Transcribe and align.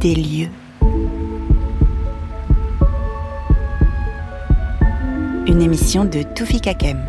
Des 0.00 0.14
lieux. 0.14 0.48
Une 5.48 5.60
émission 5.60 6.04
de 6.04 6.22
Toufi 6.22 6.60
Kakem. 6.60 7.04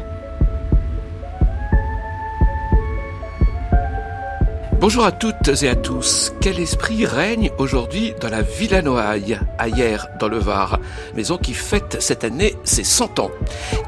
Bonjour 4.79 5.03
à 5.03 5.11
toutes 5.11 5.61
et 5.61 5.67
à 5.67 5.75
tous. 5.75 6.31
Quel 6.39 6.57
esprit 6.57 7.05
règne 7.05 7.51
aujourd'hui 7.57 8.13
dans 8.21 8.29
la 8.29 8.41
Villa 8.41 8.81
Noailles, 8.81 9.37
ailleurs 9.57 10.07
dans 10.21 10.29
le 10.29 10.37
Var, 10.37 10.79
maison 11.15 11.37
qui 11.37 11.53
fête 11.53 11.97
cette 11.99 12.23
année 12.23 12.55
ses 12.63 12.85
100 12.85 13.19
ans? 13.19 13.31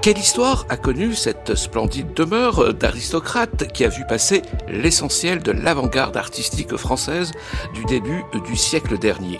Quelle 0.01 0.17
histoire 0.17 0.65
a 0.67 0.75
connu 0.75 1.13
cette 1.13 1.55
splendide 1.55 2.13
demeure 2.13 2.73
d'aristocrate 2.73 3.71
qui 3.71 3.85
a 3.85 3.89
vu 3.89 4.03
passer 4.05 4.41
l'essentiel 4.67 5.41
de 5.41 5.53
l'avant-garde 5.53 6.17
artistique 6.17 6.75
française 6.75 7.31
du 7.73 7.85
début 7.85 8.23
du 8.45 8.57
siècle 8.57 8.99
dernier? 8.99 9.39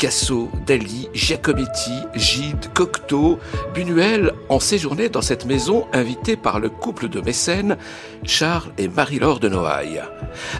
Picasso, 0.00 0.48
Dali, 0.66 1.10
Giacometti, 1.12 1.92
Gide, 2.14 2.72
Cocteau, 2.72 3.38
Buñuel 3.74 4.32
ont 4.48 4.58
séjourné 4.58 5.10
dans 5.10 5.20
cette 5.20 5.44
maison 5.44 5.86
invitée 5.92 6.38
par 6.38 6.58
le 6.58 6.70
couple 6.70 7.10
de 7.10 7.20
mécènes 7.20 7.76
Charles 8.24 8.72
et 8.78 8.88
Marie-Laure 8.88 9.40
de 9.40 9.50
Noailles. 9.50 10.02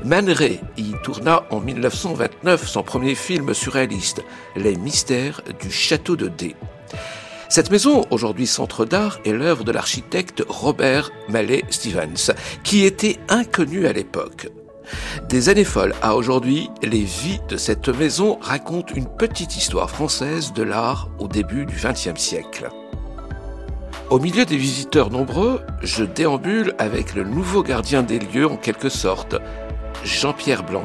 Man 0.04 0.28
y 0.76 0.92
tourna 1.02 1.44
en 1.48 1.60
1929 1.60 2.68
son 2.68 2.82
premier 2.82 3.14
film 3.14 3.54
surréaliste, 3.54 4.22
Les 4.56 4.76
mystères 4.76 5.40
du 5.58 5.70
château 5.70 6.16
de 6.16 6.28
D. 6.28 6.54
Cette 7.48 7.70
maison, 7.70 8.04
aujourd'hui 8.10 8.46
centre 8.46 8.84
d'art, 8.84 9.20
est 9.24 9.32
l'œuvre 9.32 9.64
de 9.64 9.72
l'architecte 9.72 10.44
Robert 10.48 11.12
Mallet 11.30 11.64
Stevens, 11.70 12.34
qui 12.62 12.84
était 12.84 13.16
inconnu 13.30 13.86
à 13.86 13.94
l'époque. 13.94 14.50
Des 15.28 15.48
années 15.48 15.64
folles 15.64 15.94
à 16.02 16.16
aujourd'hui, 16.16 16.70
les 16.82 17.04
vies 17.04 17.40
de 17.48 17.56
cette 17.56 17.88
maison 17.88 18.38
racontent 18.40 18.94
une 18.94 19.06
petite 19.06 19.56
histoire 19.56 19.90
française 19.90 20.52
de 20.52 20.62
l'art 20.62 21.08
au 21.18 21.28
début 21.28 21.66
du 21.66 21.76
XXe 21.76 22.20
siècle. 22.20 22.68
Au 24.10 24.18
milieu 24.18 24.44
des 24.44 24.56
visiteurs 24.56 25.10
nombreux, 25.10 25.60
je 25.82 26.02
déambule 26.02 26.74
avec 26.78 27.14
le 27.14 27.22
nouveau 27.22 27.62
gardien 27.62 28.02
des 28.02 28.18
lieux 28.18 28.46
en 28.46 28.56
quelque 28.56 28.88
sorte, 28.88 29.36
Jean-Pierre 30.04 30.64
Blanc. 30.64 30.84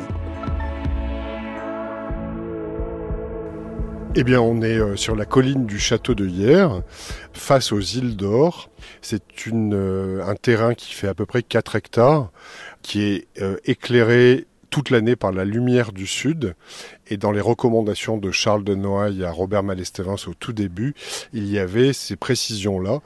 Eh 4.17 4.23
bien, 4.23 4.39
on 4.39 4.61
est 4.61 4.77
euh, 4.77 4.95
sur 4.95 5.13
la 5.13 5.25
colline 5.25 5.65
du 5.65 5.77
château 5.77 6.15
de 6.15 6.25
Hyères, 6.25 6.83
face 7.33 7.73
aux 7.73 7.81
îles 7.81 8.15
d'Or. 8.15 8.69
C'est 9.01 9.21
euh, 9.47 10.23
un 10.25 10.35
terrain 10.35 10.73
qui 10.73 10.93
fait 10.93 11.07
à 11.07 11.13
peu 11.13 11.25
près 11.25 11.43
4 11.43 11.75
hectares, 11.75 12.31
qui 12.81 13.03
est 13.03 13.27
euh, 13.41 13.57
éclairé 13.65 14.45
toute 14.69 14.89
l'année 14.89 15.15
par 15.15 15.31
la 15.31 15.45
lumière 15.45 15.93
du 15.93 16.05
sud. 16.05 16.55
Et 17.07 17.17
dans 17.17 17.31
les 17.31 17.39
recommandations 17.39 18.17
de 18.17 18.31
Charles 18.31 18.63
de 18.63 18.75
Noailles 18.75 19.23
à 19.23 19.31
Robert 19.31 19.63
Malestevens 19.63 20.27
au 20.27 20.33
tout 20.33 20.51
début, 20.51 20.95
il 21.31 21.47
y 21.49 21.59
avait 21.59 21.93
ces 21.93 22.15
précisions-là. 22.15 22.99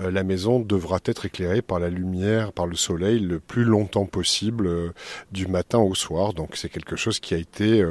Euh, 0.00 0.10
la 0.10 0.24
maison 0.24 0.58
devra 0.58 0.98
être 1.04 1.26
éclairée 1.26 1.62
par 1.62 1.78
la 1.78 1.90
lumière, 1.90 2.52
par 2.52 2.66
le 2.66 2.76
soleil, 2.76 3.20
le 3.20 3.38
plus 3.38 3.64
longtemps 3.64 4.06
possible, 4.06 4.92
du 5.30 5.46
matin 5.46 5.78
au 5.78 5.94
soir. 5.94 6.32
Donc 6.32 6.56
c'est 6.56 6.68
quelque 6.68 6.96
chose 6.96 7.20
qui 7.20 7.34
a 7.34 7.38
été 7.38 7.84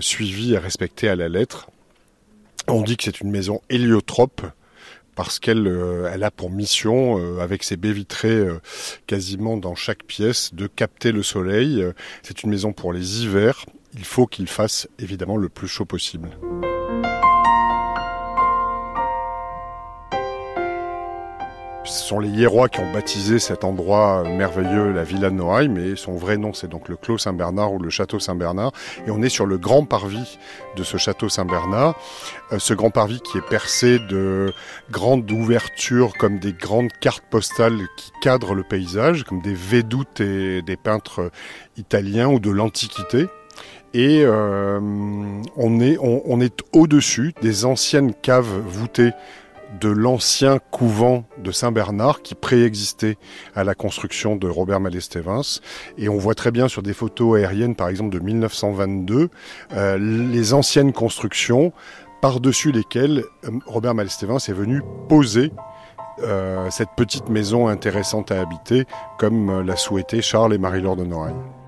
suivi 0.00 0.52
et 0.52 0.58
respecté 0.58 1.08
à 1.08 1.16
la 1.16 1.28
lettre. 1.28 1.68
On 2.68 2.82
dit 2.82 2.96
que 2.96 3.04
c'est 3.04 3.20
une 3.20 3.30
maison 3.30 3.60
héliotrope, 3.70 4.42
parce 5.14 5.38
qu'elle 5.38 5.66
euh, 5.66 6.10
elle 6.12 6.24
a 6.24 6.30
pour 6.30 6.50
mission, 6.50 7.18
euh, 7.18 7.40
avec 7.40 7.62
ses 7.62 7.76
baies 7.76 7.92
vitrées 7.92 8.30
euh, 8.30 8.60
quasiment 9.06 9.56
dans 9.56 9.74
chaque 9.74 10.04
pièce, 10.04 10.54
de 10.54 10.66
capter 10.66 11.12
le 11.12 11.22
soleil. 11.22 11.84
C'est 12.22 12.42
une 12.42 12.50
maison 12.50 12.72
pour 12.72 12.92
les 12.92 13.22
hivers. 13.22 13.64
Il 13.94 14.04
faut 14.04 14.26
qu'il 14.26 14.48
fasse 14.48 14.88
évidemment 14.98 15.36
le 15.36 15.48
plus 15.48 15.68
chaud 15.68 15.84
possible. 15.84 16.30
Ce 21.84 22.04
sont 22.04 22.20
les 22.20 22.28
Hiérois 22.28 22.68
qui 22.68 22.78
ont 22.78 22.92
baptisé 22.92 23.40
cet 23.40 23.64
endroit 23.64 24.22
merveilleux, 24.22 24.92
la 24.92 25.02
Villa 25.02 25.30
de 25.30 25.34
Noailles, 25.34 25.68
mais 25.68 25.96
son 25.96 26.14
vrai 26.14 26.36
nom 26.36 26.52
c'est 26.52 26.68
donc 26.68 26.88
le 26.88 26.96
Clos 26.96 27.18
Saint-Bernard 27.18 27.72
ou 27.72 27.80
le 27.80 27.90
Château 27.90 28.20
Saint-Bernard. 28.20 28.70
Et 29.04 29.10
on 29.10 29.20
est 29.20 29.28
sur 29.28 29.46
le 29.46 29.58
grand 29.58 29.84
parvis 29.84 30.38
de 30.76 30.84
ce 30.84 30.96
Château 30.96 31.28
Saint-Bernard. 31.28 31.96
Euh, 32.52 32.60
ce 32.60 32.72
grand 32.72 32.90
parvis 32.90 33.20
qui 33.20 33.36
est 33.36 33.48
percé 33.48 33.98
de 33.98 34.52
grandes 34.92 35.28
ouvertures 35.32 36.12
comme 36.18 36.38
des 36.38 36.52
grandes 36.52 36.92
cartes 37.00 37.24
postales 37.28 37.80
qui 37.96 38.12
cadrent 38.22 38.54
le 38.54 38.62
paysage, 38.62 39.24
comme 39.24 39.42
des 39.42 39.54
védoutes 39.54 40.20
et 40.20 40.62
des 40.62 40.76
peintres 40.76 41.32
italiens 41.76 42.28
ou 42.28 42.38
de 42.38 42.50
l'Antiquité. 42.50 43.26
Et 43.92 44.22
euh, 44.24 44.80
on 45.56 45.80
est, 45.80 45.98
on 46.00 46.40
est 46.40 46.60
au-dessus 46.72 47.34
des 47.42 47.66
anciennes 47.66 48.14
caves 48.14 48.62
voûtées 48.66 49.10
de 49.80 49.88
l'ancien 49.88 50.58
couvent 50.70 51.24
de 51.38 51.50
Saint-Bernard 51.50 52.22
qui 52.22 52.34
préexistait 52.34 53.16
à 53.54 53.64
la 53.64 53.74
construction 53.74 54.36
de 54.36 54.48
Robert 54.48 54.80
Mallet-Stevens. 54.80 55.60
Et 55.98 56.08
on 56.08 56.18
voit 56.18 56.34
très 56.34 56.50
bien 56.50 56.68
sur 56.68 56.82
des 56.82 56.94
photos 56.94 57.38
aériennes, 57.38 57.74
par 57.74 57.88
exemple 57.88 58.10
de 58.10 58.18
1922, 58.18 59.28
euh, 59.72 59.98
les 59.98 60.54
anciennes 60.54 60.92
constructions 60.92 61.72
par-dessus 62.20 62.72
lesquelles 62.72 63.24
euh, 63.44 63.50
Robert 63.66 63.94
Mallet-Stevens 63.94 64.38
est 64.48 64.52
venu 64.52 64.82
poser 65.08 65.52
euh, 66.20 66.68
cette 66.70 66.90
petite 66.96 67.28
maison 67.28 67.68
intéressante 67.68 68.30
à 68.30 68.40
habiter, 68.40 68.84
comme 69.18 69.62
l'a 69.62 69.76
souhaité 69.76 70.20
Charles 70.22 70.54
et 70.54 70.58
Marie-Laure 70.58 70.96
de 70.96 71.04
Noailles. 71.04 71.61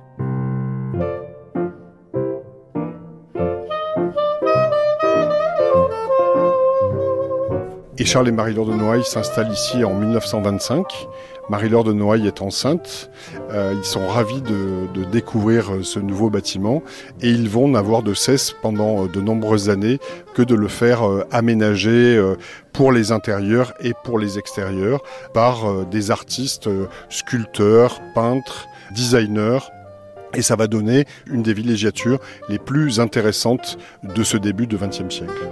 Et 8.05 8.07
Charles 8.07 8.29
et 8.29 8.33
Marie-Laure 8.33 8.67
de 8.67 8.75
Noailles 8.75 9.03
s'installent 9.03 9.51
ici 9.51 9.83
en 9.83 9.95
1925. 9.95 11.09
Marie-Laure 11.49 11.85
de 11.85 11.95
Noailles 11.95 12.27
est 12.27 12.43
enceinte. 12.43 13.11
Euh, 13.51 13.73
ils 13.75 13.85
sont 13.87 14.07
ravis 14.07 14.43
de, 14.43 15.05
découvrir 15.11 15.73
euh, 15.73 15.83
ce 15.83 16.01
nouveau 16.01 16.29
bâtiment 16.29 16.83
et 17.23 17.31
ils 17.31 17.49
vont 17.49 17.67
n'avoir 17.67 18.03
de 18.03 18.13
cesse 18.13 18.55
pendant 18.61 19.05
euh, 19.05 19.09
de 19.09 19.23
nombreuses 19.23 19.71
années 19.71 20.01
que 20.35 20.43
de 20.43 20.55
le 20.55 20.69
faire 20.69 21.01
aménager 21.31 22.23
pour 22.75 22.93
les 22.93 23.11
intérieurs 23.11 23.73
et 23.81 23.95
pour 24.05 24.19
les 24.19 24.39
extérieurs 24.39 25.01
par 25.33 25.87
des 25.87 26.11
artistes, 26.11 26.69
sculpteurs, 27.09 28.03
peintres, 28.15 28.67
designers 28.95 29.61
et 30.35 30.43
ça 30.43 30.57
va 30.57 30.67
donner 30.67 31.07
une 31.27 31.43
des 31.43 31.55
villégiatures 31.55 32.19
les 32.51 32.59
plus 32.59 33.01
intéressantes 33.01 33.79
de 34.03 34.23
ce 34.25 34.37
début 34.37 34.67
de 34.67 34.77
XXe 34.77 35.09
siècle. 35.09 35.49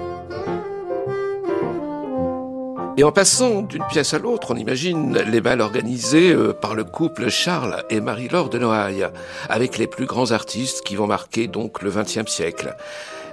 Et 2.99 3.05
en 3.05 3.13
passant 3.13 3.63
d'une 3.63 3.87
pièce 3.87 4.13
à 4.13 4.19
l'autre, 4.19 4.51
on 4.51 4.57
imagine 4.57 5.17
les 5.17 5.41
balles 5.41 5.63
organisées 5.63 6.33
euh, 6.33 6.53
par 6.53 6.75
le 6.75 6.85
couple 6.85 7.31
Charles 7.31 7.85
et 7.89 8.01
Marie-Laure 8.01 8.51
de 8.51 8.59
Noailles, 8.59 9.09
avec 9.49 9.79
les 9.79 9.87
plus 9.87 10.05
grands 10.05 10.31
artistes 10.31 10.83
qui 10.83 10.95
vont 10.95 11.07
marquer 11.07 11.47
donc 11.47 11.81
le 11.81 11.91
XXe 11.91 12.31
siècle. 12.31 12.77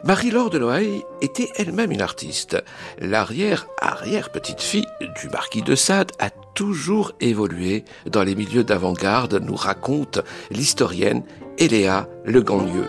Marie-Laure 0.05 0.49
de 0.49 0.59
Noailles 0.59 1.03
était 1.21 1.49
elle-même 1.57 1.91
une 1.91 2.01
artiste. 2.01 2.63
L'arrière-arrière-petite-fille 2.99 4.87
du 5.21 5.27
marquis 5.27 5.61
de 5.61 5.75
Sade 5.75 6.13
a 6.19 6.29
toujours 6.29 7.11
évolué 7.19 7.83
dans 8.05 8.23
les 8.23 8.35
milieux 8.35 8.63
d'avant-garde, 8.63 9.41
nous 9.43 9.57
raconte 9.57 10.21
l'historienne 10.51 11.23
Eléa 11.57 12.07
Le 12.23 12.41
Ganlieu 12.41 12.87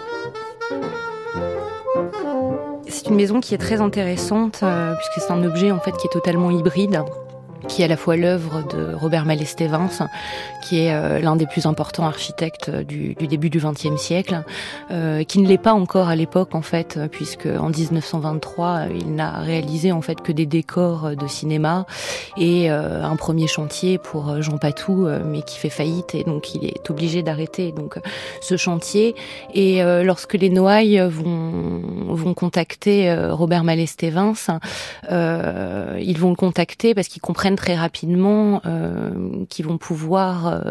c'est 2.91 3.09
une 3.09 3.15
maison 3.15 3.41
qui 3.41 3.55
est 3.55 3.59
très 3.59 3.81
intéressante 3.81 4.61
euh, 4.63 4.95
puisque 4.95 5.27
c'est 5.27 5.33
un 5.33 5.43
objet 5.45 5.71
en 5.71 5.81
fait 5.81 5.93
qui 5.93 6.07
est 6.07 6.13
totalement 6.13 6.51
hybride 6.51 7.03
qui 7.71 7.83
est 7.83 7.85
à 7.85 7.89
la 7.89 7.97
fois 7.97 8.17
l'œuvre 8.17 8.65
de 8.69 8.95
Robert 8.95 9.25
Mallet-Stevens, 9.25 10.09
qui 10.61 10.81
est 10.81 10.93
euh, 10.93 11.21
l'un 11.21 11.37
des 11.37 11.47
plus 11.47 11.67
importants 11.67 12.05
architectes 12.05 12.69
du, 12.69 13.15
du 13.15 13.29
début 13.29 13.49
du 13.49 13.61
XXe 13.61 13.97
siècle, 13.97 14.43
euh, 14.91 15.23
qui 15.23 15.39
ne 15.39 15.47
l'est 15.47 15.57
pas 15.57 15.73
encore 15.73 16.09
à 16.09 16.17
l'époque 16.17 16.57
en 16.57 16.63
fait, 16.63 16.99
puisque 17.13 17.47
en 17.47 17.71
1923 17.71 18.87
il 18.93 19.15
n'a 19.15 19.39
réalisé 19.39 19.93
en 19.93 20.03
fait 20.03 20.21
que 20.21 20.33
des 20.33 20.47
décors 20.47 21.15
de 21.15 21.27
cinéma 21.29 21.87
et 22.37 22.73
euh, 22.73 23.05
un 23.05 23.15
premier 23.15 23.47
chantier 23.47 23.99
pour 23.99 24.43
Jean 24.43 24.59
Patou, 24.59 25.07
mais 25.25 25.43
qui 25.43 25.57
fait 25.57 25.71
faillite 25.71 26.17
et 26.17 26.25
donc 26.25 26.57
il 26.57 26.65
est 26.65 26.91
obligé 26.91 27.23
d'arrêter 27.23 27.71
donc 27.71 28.01
ce 28.41 28.57
chantier. 28.57 29.15
Et 29.55 29.81
lorsque 30.03 30.35
les 30.35 30.51
Noailles 30.51 31.01
vont 31.09 31.83
vont 32.09 32.35
contacter 32.35 33.15
Robert 33.31 33.63
Mallet-Stevens, 33.63 34.59
ils 35.11 36.19
vont 36.19 36.31
le 36.31 36.37
contacter 36.37 36.95
parce 36.95 37.07
qu'ils 37.07 37.23
comprennent 37.23 37.60
très 37.61 37.77
rapidement 37.77 38.63
qu'ils 39.51 39.67
vont 39.67 39.77
pouvoir, 39.77 40.63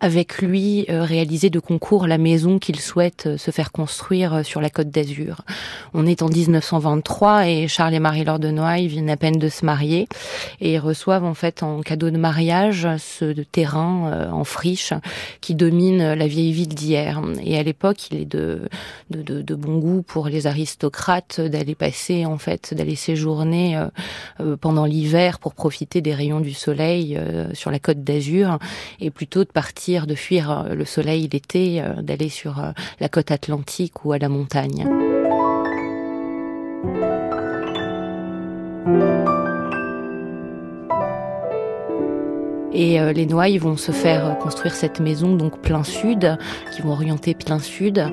avec 0.00 0.38
lui, 0.38 0.86
réaliser 0.88 1.50
de 1.50 1.58
concours 1.58 2.06
la 2.06 2.18
maison 2.18 2.60
qu'ils 2.60 2.78
souhaitent 2.78 3.36
se 3.36 3.50
faire 3.50 3.72
construire 3.72 4.44
sur 4.44 4.60
la 4.60 4.70
côte 4.70 4.90
d'Azur. 4.90 5.42
On 5.92 6.06
est 6.06 6.22
en 6.22 6.28
1923 6.28 7.48
et 7.48 7.66
Charles 7.66 7.94
et 7.94 7.98
Marie-Laure 7.98 8.38
de 8.38 8.50
Noailles 8.50 8.86
viennent 8.86 9.10
à 9.10 9.16
peine 9.16 9.38
de 9.38 9.48
se 9.48 9.64
marier 9.64 10.08
et 10.60 10.78
reçoivent 10.78 11.24
en 11.24 11.34
fait 11.34 11.64
en 11.64 11.80
cadeau 11.80 12.10
de 12.10 12.18
mariage 12.18 12.86
ce 12.98 13.32
terrain 13.42 14.30
en 14.30 14.44
friche 14.44 14.92
qui 15.40 15.56
domine 15.56 16.14
la 16.14 16.26
vieille 16.28 16.52
ville 16.52 16.74
d'hier. 16.74 17.20
Et 17.42 17.58
à 17.58 17.62
l'époque, 17.64 18.08
il 18.10 18.18
est 18.18 18.24
de, 18.24 18.68
de, 19.10 19.22
de, 19.22 19.42
de, 19.42 19.54
bon 19.56 19.78
goût 19.78 20.02
pour 20.02 20.28
les 20.28 20.46
aristocrates 20.46 21.40
d'aller 21.40 21.74
passer, 21.74 22.26
en 22.26 22.38
fait, 22.38 22.74
d'aller 22.74 22.96
séjourner 22.96 23.76
euh, 23.76 23.86
euh, 24.40 24.56
pendant 24.56 24.84
l'hiver 24.84 25.38
pour 25.38 25.54
profiter 25.54 26.00
des 26.00 26.14
rayons 26.14 26.35
du 26.40 26.52
soleil 26.52 27.16
euh, 27.16 27.52
sur 27.54 27.70
la 27.70 27.78
côte 27.78 28.02
d'Azur, 28.02 28.58
et 29.00 29.10
plutôt 29.10 29.44
de 29.44 29.50
partir, 29.50 30.06
de 30.06 30.14
fuir 30.14 30.66
le 30.70 30.84
soleil 30.84 31.28
l'été, 31.32 31.82
d'aller 32.02 32.28
sur 32.28 32.62
la 33.00 33.08
côte 33.08 33.30
atlantique 33.30 34.04
ou 34.04 34.12
à 34.12 34.18
la 34.18 34.28
montagne. 34.28 34.86
Et 42.76 43.00
euh, 43.00 43.14
les 43.14 43.24
Noailles 43.24 43.56
vont 43.56 43.78
se 43.78 43.90
faire 43.90 44.26
euh, 44.26 44.32
construire 44.34 44.74
cette 44.74 45.00
maison 45.00 45.34
donc 45.34 45.62
plein 45.62 45.82
sud, 45.82 46.36
qui 46.74 46.82
vont 46.82 46.90
orienter 46.90 47.34
plein 47.34 47.58
sud, 47.58 48.06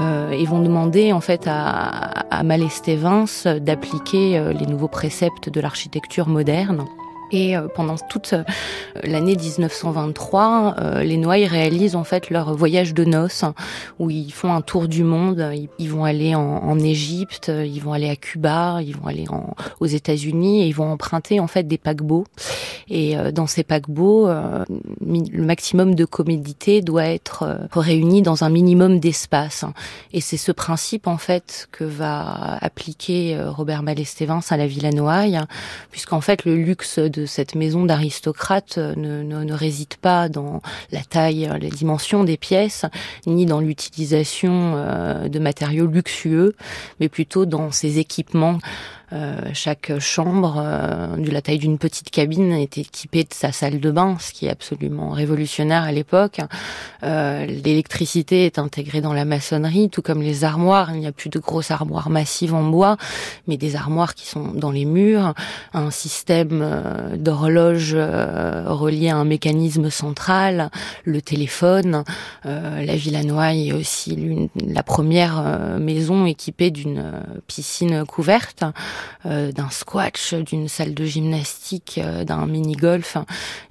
euh, 0.00 0.30
et 0.30 0.44
vont 0.44 0.60
demander 0.60 1.12
en 1.12 1.20
fait 1.20 1.48
à, 1.48 1.88
à 2.30 2.42
Malestévins 2.44 3.24
d'appliquer 3.60 4.40
les 4.56 4.66
nouveaux 4.66 4.88
préceptes 4.88 5.48
de 5.48 5.60
l'architecture 5.60 6.28
moderne. 6.28 6.84
Et 7.30 7.56
euh, 7.56 7.68
pendant 7.74 7.96
toute 7.96 8.32
euh, 8.34 8.44
l'année 9.02 9.36
1923, 9.36 10.76
euh, 10.78 11.02
les 11.02 11.16
Noailles 11.16 11.46
réalisent 11.46 11.96
en 11.96 12.04
fait 12.04 12.30
leur 12.30 12.54
voyage 12.54 12.94
de 12.94 13.04
noces, 13.04 13.44
où 13.98 14.10
ils 14.10 14.32
font 14.32 14.52
un 14.52 14.60
tour 14.60 14.88
du 14.88 15.04
monde. 15.04 15.52
Ils 15.78 15.90
vont 15.90 16.04
aller 16.04 16.34
en, 16.34 16.78
Égypte, 16.78 17.50
ils 17.54 17.80
vont 17.80 17.92
aller 17.92 18.10
à 18.10 18.16
Cuba, 18.16 18.80
ils 18.82 18.96
vont 18.96 19.06
aller 19.06 19.24
aux 19.80 19.86
États-Unis 19.86 20.62
et 20.62 20.66
ils 20.66 20.74
vont 20.74 20.90
emprunter 20.90 21.40
en 21.40 21.46
fait 21.46 21.62
des 21.62 21.78
paquebots. 21.78 22.24
Et 22.88 23.16
dans 23.32 23.46
ces 23.46 23.62
paquebots, 23.62 24.28
le 24.28 25.44
maximum 25.44 25.94
de 25.94 26.04
commodité 26.04 26.82
doit 26.82 27.06
être 27.06 27.58
réuni 27.72 28.22
dans 28.22 28.44
un 28.44 28.50
minimum 28.50 28.98
d'espace. 28.98 29.64
Et 30.12 30.20
c'est 30.20 30.36
ce 30.36 30.52
principe 30.52 31.06
en 31.06 31.16
fait 31.16 31.68
que 31.72 31.84
va 31.84 32.58
appliquer 32.60 33.38
Robert 33.46 33.82
Malestévins 33.82 34.40
à 34.50 34.56
la 34.56 34.66
Villa 34.66 34.90
Noailles, 34.90 35.40
puisqu'en 35.90 36.20
fait 36.20 36.44
le 36.44 36.56
luxe 36.56 36.98
de 37.14 37.26
cette 37.26 37.54
maison 37.54 37.84
d'aristocrate 37.84 38.76
euh, 38.78 38.94
ne, 38.96 39.22
ne, 39.22 39.44
ne, 39.44 39.54
réside 39.54 39.94
pas 39.96 40.28
dans 40.28 40.60
la 40.90 41.02
taille, 41.02 41.50
les 41.60 41.70
dimensions 41.70 42.24
des 42.24 42.36
pièces, 42.36 42.84
ni 43.26 43.46
dans 43.46 43.60
l'utilisation 43.60 44.74
euh, 44.76 45.28
de 45.28 45.38
matériaux 45.38 45.86
luxueux, 45.86 46.54
mais 47.00 47.08
plutôt 47.08 47.46
dans 47.46 47.70
ses 47.70 47.98
équipements 47.98 48.58
euh, 48.58 49.03
chaque 49.52 49.98
chambre, 49.98 50.56
euh, 50.58 51.16
de 51.16 51.30
la 51.30 51.40
taille 51.40 51.58
d'une 51.58 51.78
petite 51.78 52.10
cabine, 52.10 52.52
est 52.52 52.78
équipée 52.78 53.24
de 53.24 53.32
sa 53.32 53.52
salle 53.52 53.80
de 53.80 53.90
bain, 53.90 54.16
ce 54.18 54.32
qui 54.32 54.46
est 54.46 54.50
absolument 54.50 55.10
révolutionnaire 55.10 55.82
à 55.82 55.92
l'époque. 55.92 56.40
Euh, 57.02 57.46
l'électricité 57.46 58.46
est 58.46 58.58
intégrée 58.58 59.00
dans 59.00 59.12
la 59.12 59.24
maçonnerie, 59.24 59.90
tout 59.90 60.02
comme 60.02 60.22
les 60.22 60.44
armoires. 60.44 60.90
Il 60.94 61.00
n'y 61.00 61.06
a 61.06 61.12
plus 61.12 61.30
de 61.30 61.38
grosses 61.38 61.70
armoires 61.70 62.10
massives 62.10 62.54
en 62.54 62.64
bois, 62.64 62.96
mais 63.46 63.56
des 63.56 63.76
armoires 63.76 64.14
qui 64.14 64.26
sont 64.26 64.52
dans 64.52 64.70
les 64.70 64.84
murs. 64.84 65.34
Un 65.72 65.90
système 65.90 67.14
d'horloge 67.16 67.94
relié 67.94 69.10
à 69.10 69.16
un 69.16 69.24
mécanisme 69.24 69.90
central, 69.90 70.70
le 71.04 71.20
téléphone. 71.22 72.04
la 72.44 72.96
Villa 72.96 73.22
Noailles 73.22 73.68
est 73.68 73.72
aussi 73.72 74.50
la 74.66 74.82
première 74.82 75.78
maison 75.78 76.26
équipée 76.26 76.70
d'une 76.70 77.22
piscine 77.46 78.04
couverte. 78.04 78.64
Euh, 79.26 79.52
d'un 79.52 79.70
squash, 79.70 80.34
d'une 80.34 80.68
salle 80.68 80.92
de 80.92 81.04
gymnastique, 81.06 81.98
euh, 82.02 82.24
d'un 82.24 82.44
mini-golf, 82.44 83.16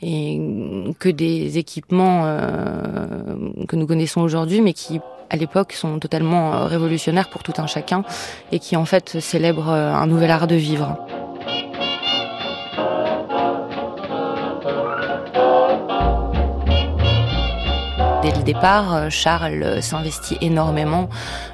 et 0.01 0.41
que 0.99 1.09
des 1.09 1.59
équipements 1.59 2.23
euh, 2.25 3.35
que 3.67 3.75
nous 3.75 3.85
connaissons 3.85 4.21
aujourd'hui, 4.21 4.61
mais 4.61 4.73
qui 4.73 4.99
à 5.29 5.35
l'époque 5.35 5.73
sont 5.73 5.99
totalement 5.99 6.65
révolutionnaires 6.65 7.29
pour 7.29 7.43
tout 7.43 7.53
un 7.57 7.67
chacun 7.67 8.03
et 8.51 8.59
qui 8.59 8.75
en 8.75 8.85
fait 8.85 9.19
célèbrent 9.19 9.69
un 9.69 10.05
nouvel 10.07 10.31
art 10.31 10.47
de 10.47 10.55
vivre. 10.55 10.97
Dès 18.23 18.31
le 18.31 18.43
départ, 18.43 18.95
euh, 18.95 19.09
Charles 19.09 19.63
euh, 19.63 19.81
s'investit 19.81 20.37
énormément 20.39 21.09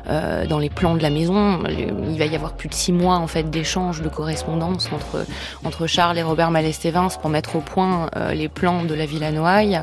euh, 0.08 0.46
dans 0.46 0.60
les 0.60 0.70
plans 0.70 0.94
de 0.94 1.02
la 1.02 1.10
maison. 1.10 1.64
Il 1.68 2.20
va 2.20 2.26
y 2.26 2.36
avoir 2.36 2.54
plus 2.54 2.70
de 2.70 2.76
six 2.76 2.92
mois 2.92 3.16
en 3.16 3.26
fait 3.26 3.50
d'échanges, 3.50 4.04
de 4.04 4.10
correspondance 4.10 4.88
entre 4.94 5.26
entre 5.66 5.88
Charles 5.88 6.20
et 6.20 6.22
Robert 6.22 6.52
Malestévins 6.52 7.08
pour 7.20 7.32
mettre 7.32 7.56
au 7.56 7.62
point 7.62 8.12
les 8.34 8.50
plans 8.50 8.84
de 8.84 8.94
la 8.94 9.08
Villa 9.08 9.32
Noailles. 9.32 9.82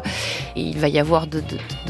Et 0.54 0.60
il 0.60 0.78
va 0.78 0.88
y 0.88 1.00
avoir 1.00 1.26
de, 1.26 1.42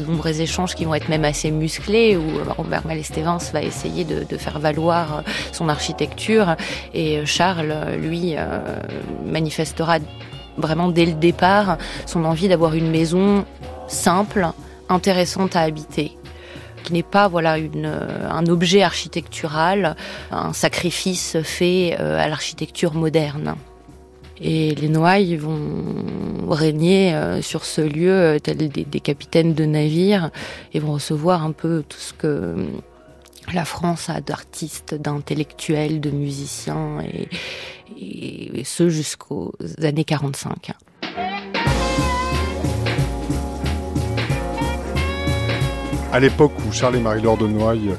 nombreux 0.07 0.41
échanges 0.41 0.73
qui 0.73 0.85
vont 0.85 0.95
être 0.95 1.09
même 1.09 1.25
assez 1.25 1.51
musclés 1.51 2.17
où 2.17 2.23
Robert 2.57 2.87
Malestévins 2.87 3.37
va 3.53 3.61
essayer 3.61 4.03
de, 4.03 4.37
faire 4.37 4.57
valoir 4.57 5.23
son 5.51 5.69
architecture 5.69 6.55
et 6.93 7.23
Charles, 7.25 7.73
lui, 7.99 8.35
manifestera 9.25 9.97
vraiment 10.57 10.89
dès 10.89 11.05
le 11.05 11.13
départ 11.13 11.77
son 12.05 12.25
envie 12.25 12.47
d'avoir 12.47 12.73
une 12.73 12.89
maison 12.89 13.45
simple, 13.87 14.47
intéressante 14.89 15.55
à 15.55 15.61
habiter 15.61 16.17
qui 16.87 16.93
n'est 16.93 17.03
pas 17.03 17.27
voilà 17.27 17.57
euh, 17.57 18.29
un 18.29 18.45
objet 18.47 18.81
architectural, 18.81 19.97
un 20.31 20.53
sacrifice 20.53 21.37
fait 21.43 21.97
euh, 21.99 22.17
à 22.17 22.29
l'architecture 22.29 22.93
moderne. 22.93 23.55
Et 24.39 24.73
les 24.75 24.87
Noailles 24.87 25.35
vont 25.35 26.47
régner 26.49 27.13
euh, 27.13 27.41
sur 27.41 27.65
ce 27.65 27.81
lieu 27.81 28.37
tels 28.41 28.69
des, 28.69 28.99
capitaines 29.01 29.53
de 29.53 29.65
navires 29.65 30.29
et 30.73 30.79
vont 30.79 30.93
recevoir 30.93 31.43
un 31.43 31.51
peu 31.51 31.83
tout 31.87 31.99
ce 31.99 32.13
que 32.13 32.55
la 33.53 33.65
France 33.65 34.09
a 34.09 34.21
d'artistes, 34.21 34.93
d'intellectuels, 34.93 35.99
de 35.99 36.11
musiciens 36.11 36.99
et, 37.01 37.27
et 38.59 38.63
ce 38.63 38.87
jusqu'aux 38.87 39.51
années 39.81 40.05
45. 40.05 40.71
À 46.13 46.19
l'époque 46.19 46.53
où 46.67 46.71
Charles 46.71 46.95
et 46.95 46.99
Marie-Laure 46.99 47.37
de 47.37 47.47
Noailles 47.47 47.95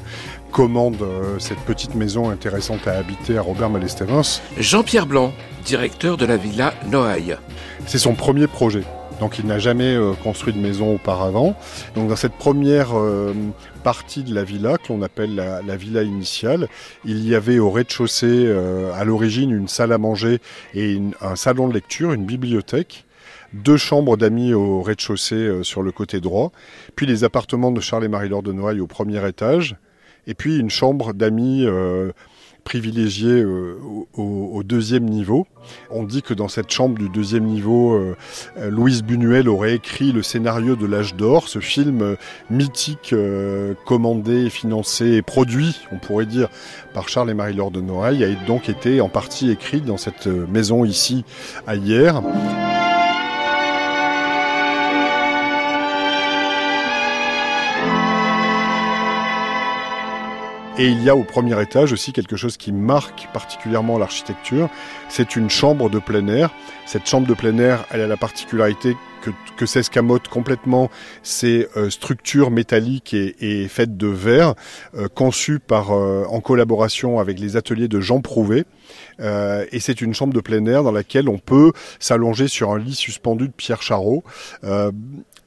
commandent 0.51 1.01
euh, 1.01 1.37
cette 1.37 1.59
petite 1.59 1.95
maison 1.95 2.29
intéressante 2.29 2.87
à 2.87 2.97
habiter 2.97 3.37
à 3.37 3.41
Robert 3.41 3.69
Malestévins. 3.69 4.21
Jean-Pierre 4.57 5.05
Blanc, 5.05 5.31
directeur 5.65 6.17
de 6.17 6.25
la 6.25 6.37
villa 6.37 6.73
Noailles. 6.87 7.37
C'est 7.85 7.99
son 7.99 8.15
premier 8.15 8.47
projet. 8.47 8.83
Donc 9.19 9.37
il 9.37 9.45
n'a 9.45 9.59
jamais 9.59 9.93
euh, 9.95 10.13
construit 10.23 10.53
de 10.53 10.59
maison 10.59 10.95
auparavant. 10.95 11.55
Donc 11.95 12.09
dans 12.09 12.15
cette 12.15 12.33
première 12.33 12.97
euh, 12.97 13.33
partie 13.83 14.23
de 14.23 14.33
la 14.33 14.43
villa, 14.43 14.77
que 14.77 14.91
l'on 14.91 15.01
appelle 15.01 15.35
la, 15.35 15.75
villa 15.75 16.03
initiale, 16.03 16.67
il 17.05 17.27
y 17.27 17.35
avait 17.35 17.59
au 17.59 17.69
rez-de-chaussée 17.69 18.51
à 18.95 19.03
l'origine 19.03 19.51
une 19.51 19.67
salle 19.67 19.93
à 19.93 19.97
manger 19.97 20.39
et 20.73 20.99
un 21.21 21.35
salon 21.35 21.67
de 21.67 21.73
lecture, 21.73 22.11
une 22.11 22.25
bibliothèque 22.25 23.05
deux 23.53 23.77
chambres 23.77 24.17
d'amis 24.17 24.53
au 24.53 24.81
rez-de-chaussée 24.81 25.35
euh, 25.35 25.63
sur 25.63 25.81
le 25.81 25.91
côté 25.91 26.19
droit, 26.19 26.51
puis 26.95 27.05
les 27.05 27.23
appartements 27.23 27.71
de 27.71 27.81
Charles 27.81 28.05
et 28.05 28.09
Marie-Laure 28.09 28.43
de 28.43 28.53
Noailles 28.53 28.79
au 28.79 28.87
premier 28.87 29.25
étage, 29.27 29.75
et 30.27 30.33
puis 30.33 30.57
une 30.57 30.69
chambre 30.69 31.13
d'amis 31.13 31.65
euh, 31.65 32.11
privilégiée 32.63 33.41
euh, 33.41 33.79
au, 34.15 34.61
deuxième 34.63 35.05
niveau. 35.05 35.47
On 35.89 36.03
dit 36.03 36.21
que 36.21 36.33
dans 36.33 36.49
cette 36.49 36.69
chambre 36.69 36.99
du 36.99 37.09
deuxième 37.09 37.45
niveau, 37.45 37.99
Louise 38.59 39.01
Buñuel 39.01 39.47
aurait 39.49 39.75
écrit 39.75 40.11
le 40.11 40.21
scénario 40.21 40.75
de 40.75 40.85
l'âge 40.85 41.15
d'or, 41.15 41.47
ce 41.47 41.59
film 41.59 42.17
mythique 42.51 43.15
commandé, 43.85 44.49
financé 44.49 45.13
et 45.13 45.21
produit, 45.21 45.79
on 45.91 45.97
pourrait 45.97 46.25
dire, 46.25 46.49
par 46.93 47.07
Charles 47.07 47.31
et 47.31 47.33
Marie-Laure 47.33 47.71
de 47.71 47.81
Noailles, 47.81 48.23
a 48.23 48.45
donc 48.45 48.69
été 48.69 49.01
en 49.01 49.09
partie 49.09 49.49
écrit 49.49 49.81
dans 49.81 49.97
cette 49.97 50.27
maison 50.27 50.85
ici 50.85 51.23
à 51.65 51.75
hier. 51.75 52.21
Et 60.79 60.87
il 60.87 61.03
y 61.03 61.09
a 61.09 61.15
au 61.17 61.25
premier 61.25 61.61
étage 61.61 61.91
aussi 61.91 62.13
quelque 62.13 62.37
chose 62.37 62.55
qui 62.55 62.71
marque 62.71 63.27
particulièrement 63.33 63.97
l'architecture, 63.97 64.69
c'est 65.09 65.35
une 65.35 65.49
chambre 65.49 65.89
de 65.89 65.99
plein 65.99 66.25
air. 66.29 66.51
Cette 66.85 67.05
chambre 67.05 67.27
de 67.27 67.33
plein 67.33 67.57
air, 67.57 67.83
elle 67.91 67.99
a 67.99 68.07
la 68.07 68.15
particularité 68.15 68.95
que, 69.21 69.31
que 69.57 69.65
s'escamotent 69.65 70.29
complètement 70.29 70.89
ces 71.21 71.67
structures 71.89 72.49
métalliques 72.49 73.13
et, 73.13 73.35
et, 73.41 73.67
faites 73.67 73.97
de 73.97 74.07
verre, 74.07 74.55
conçues 75.15 75.59
par, 75.59 75.91
en 75.91 76.39
collaboration 76.39 77.19
avec 77.19 77.39
les 77.39 77.57
ateliers 77.57 77.89
de 77.89 77.99
Jean 77.99 78.21
Prouvé. 78.21 78.63
Euh, 79.19 79.65
et 79.71 79.79
c'est 79.79 80.01
une 80.01 80.13
chambre 80.13 80.33
de 80.33 80.39
plein 80.39 80.65
air 80.65 80.83
dans 80.83 80.91
laquelle 80.91 81.29
on 81.29 81.37
peut 81.37 81.71
s'allonger 81.99 82.47
sur 82.47 82.71
un 82.71 82.79
lit 82.79 82.95
suspendu 82.95 83.47
de 83.47 83.53
Pierre 83.53 83.81
Charot. 83.81 84.23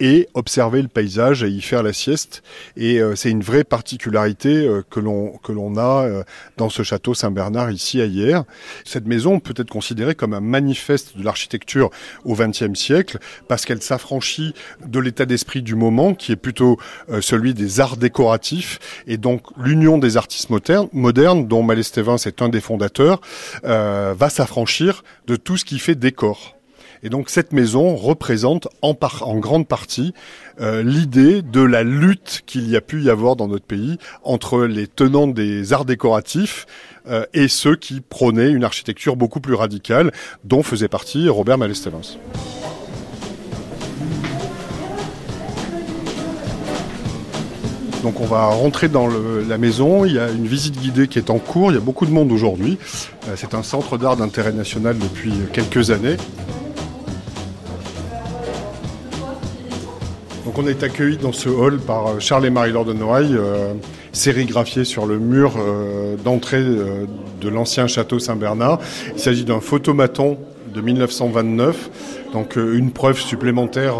Euh, 0.00 0.12
et 0.12 0.28
observer 0.34 0.82
le 0.82 0.88
paysage 0.88 1.42
et 1.42 1.48
y 1.48 1.60
faire 1.60 1.82
la 1.82 1.92
sieste. 1.92 2.42
Et 2.76 2.98
euh, 3.00 3.14
c'est 3.14 3.30
une 3.30 3.42
vraie 3.42 3.64
particularité 3.64 4.66
euh, 4.66 4.82
que 4.90 5.00
l'on 5.00 5.38
que 5.38 5.52
l'on 5.52 5.76
a 5.76 6.04
euh, 6.04 6.22
dans 6.56 6.68
ce 6.68 6.82
château 6.82 7.14
Saint-Bernard 7.14 7.70
ici 7.70 8.00
à 8.00 8.04
Hier. 8.04 8.44
Cette 8.84 9.06
maison 9.06 9.40
peut 9.40 9.54
être 9.56 9.70
considérée 9.70 10.14
comme 10.14 10.34
un 10.34 10.40
manifeste 10.40 11.16
de 11.16 11.24
l'architecture 11.24 11.90
au 12.24 12.34
XXe 12.34 12.74
siècle 12.74 13.18
parce 13.48 13.64
qu'elle 13.64 13.80
s'affranchit 13.80 14.54
de 14.84 14.98
l'état 14.98 15.24
d'esprit 15.24 15.62
du 15.62 15.74
moment 15.74 16.14
qui 16.14 16.32
est 16.32 16.36
plutôt 16.36 16.78
celui 17.20 17.54
des 17.54 17.80
arts 17.80 17.96
décoratifs 17.96 19.02
et 19.06 19.16
donc 19.16 19.42
l'union 19.56 19.98
des 19.98 20.16
artistes 20.16 20.50
modernes, 20.50 20.88
modernes 20.92 21.46
dont 21.46 21.62
Malestévin 21.62 22.16
est 22.16 22.42
un 22.42 22.48
des 22.48 22.60
fondateurs 22.60 23.20
va 23.62 24.28
s'affranchir 24.28 25.04
de 25.26 25.36
tout 25.36 25.56
ce 25.56 25.64
qui 25.64 25.78
fait 25.78 25.94
décor. 25.94 26.56
Et 27.04 27.08
donc 27.08 27.30
cette 27.30 27.52
maison 27.52 27.96
représente 27.96 28.68
en, 28.80 28.94
grande 29.38 29.66
partie 29.66 30.14
euh, 30.60 30.84
l'idée 30.84 31.42
de 31.42 31.60
la 31.60 31.82
lutte 31.82 32.42
qu'il 32.46 32.70
y 32.70 32.76
a 32.76 32.80
pu 32.80 33.02
y 33.02 33.10
avoir 33.10 33.34
dans 33.34 33.48
notre 33.48 33.64
pays 33.64 33.98
entre 34.22 34.62
les 34.64 34.86
tenants 34.86 35.26
des 35.26 35.72
arts 35.72 35.84
décoratifs 35.84 36.66
euh, 37.08 37.26
et 37.34 37.48
ceux 37.48 37.74
qui 37.74 38.00
prônaient 38.00 38.50
une 38.50 38.62
architecture 38.62 39.16
beaucoup 39.16 39.40
plus 39.40 39.54
radicale, 39.54 40.12
dont 40.44 40.62
faisait 40.62 40.86
partie 40.86 41.28
Robert 41.28 41.58
Malestelens. 41.58 42.18
Donc 48.04 48.20
on 48.20 48.26
va 48.26 48.46
rentrer 48.46 48.88
dans 48.88 49.08
la 49.08 49.58
maison, 49.58 50.04
il 50.04 50.14
y 50.14 50.18
a 50.18 50.28
une 50.30 50.46
visite 50.46 50.78
guidée 50.78 51.06
qui 51.08 51.18
est 51.18 51.30
en 51.30 51.38
cours, 51.38 51.70
il 51.70 51.74
y 51.74 51.78
a 51.78 51.80
beaucoup 51.80 52.06
de 52.06 52.10
monde 52.12 52.30
aujourd'hui. 52.30 52.78
Euh, 53.28 53.34
c'est 53.36 53.54
un 53.54 53.64
centre 53.64 53.98
d'art 53.98 54.16
d'intérêt 54.16 54.52
national 54.52 54.98
depuis 54.98 55.32
quelques 55.52 55.90
années. 55.90 56.16
On 60.54 60.66
est 60.66 60.82
accueilli 60.82 61.16
dans 61.16 61.32
ce 61.32 61.48
hall 61.48 61.78
par 61.78 62.06
euh, 62.06 62.18
Charles 62.18 62.44
et 62.44 62.50
Marie-Laure 62.50 62.84
de 62.84 62.92
Noailles, 62.92 63.34
euh, 63.34 63.72
sérigraphié 64.12 64.84
sur 64.84 65.06
le 65.06 65.18
mur 65.18 65.54
euh, 65.56 66.16
d'entrée 66.22 66.62
de 66.62 67.48
l'ancien 67.48 67.86
château 67.86 68.18
Saint-Bernard. 68.18 68.78
Il 69.14 69.18
s'agit 69.18 69.44
d'un 69.44 69.60
photomaton 69.60 70.36
de 70.74 70.80
1929, 70.82 71.90
donc 72.34 72.56
une 72.56 72.90
preuve 72.90 73.18
supplémentaire 73.18 73.96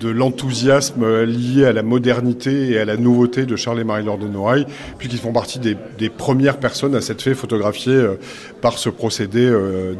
de 0.00 0.08
l'enthousiasme 0.08 1.24
lié 1.24 1.64
à 1.64 1.72
la 1.72 1.82
modernité 1.82 2.70
et 2.70 2.78
à 2.78 2.84
la 2.84 2.96
nouveauté 2.96 3.46
de 3.46 3.56
Charles 3.56 3.80
et 3.80 3.84
Marie-Laure 3.84 4.18
de 4.18 4.28
Noailles, 4.28 4.66
puisqu'ils 4.98 5.18
font 5.18 5.32
partie 5.32 5.58
des, 5.58 5.76
des, 5.98 6.08
premières 6.08 6.58
personnes 6.58 6.94
à 6.94 7.00
s'être 7.00 7.22
fait 7.22 7.34
photographier 7.34 8.06
par 8.60 8.78
ce 8.78 8.90
procédé 8.90 9.52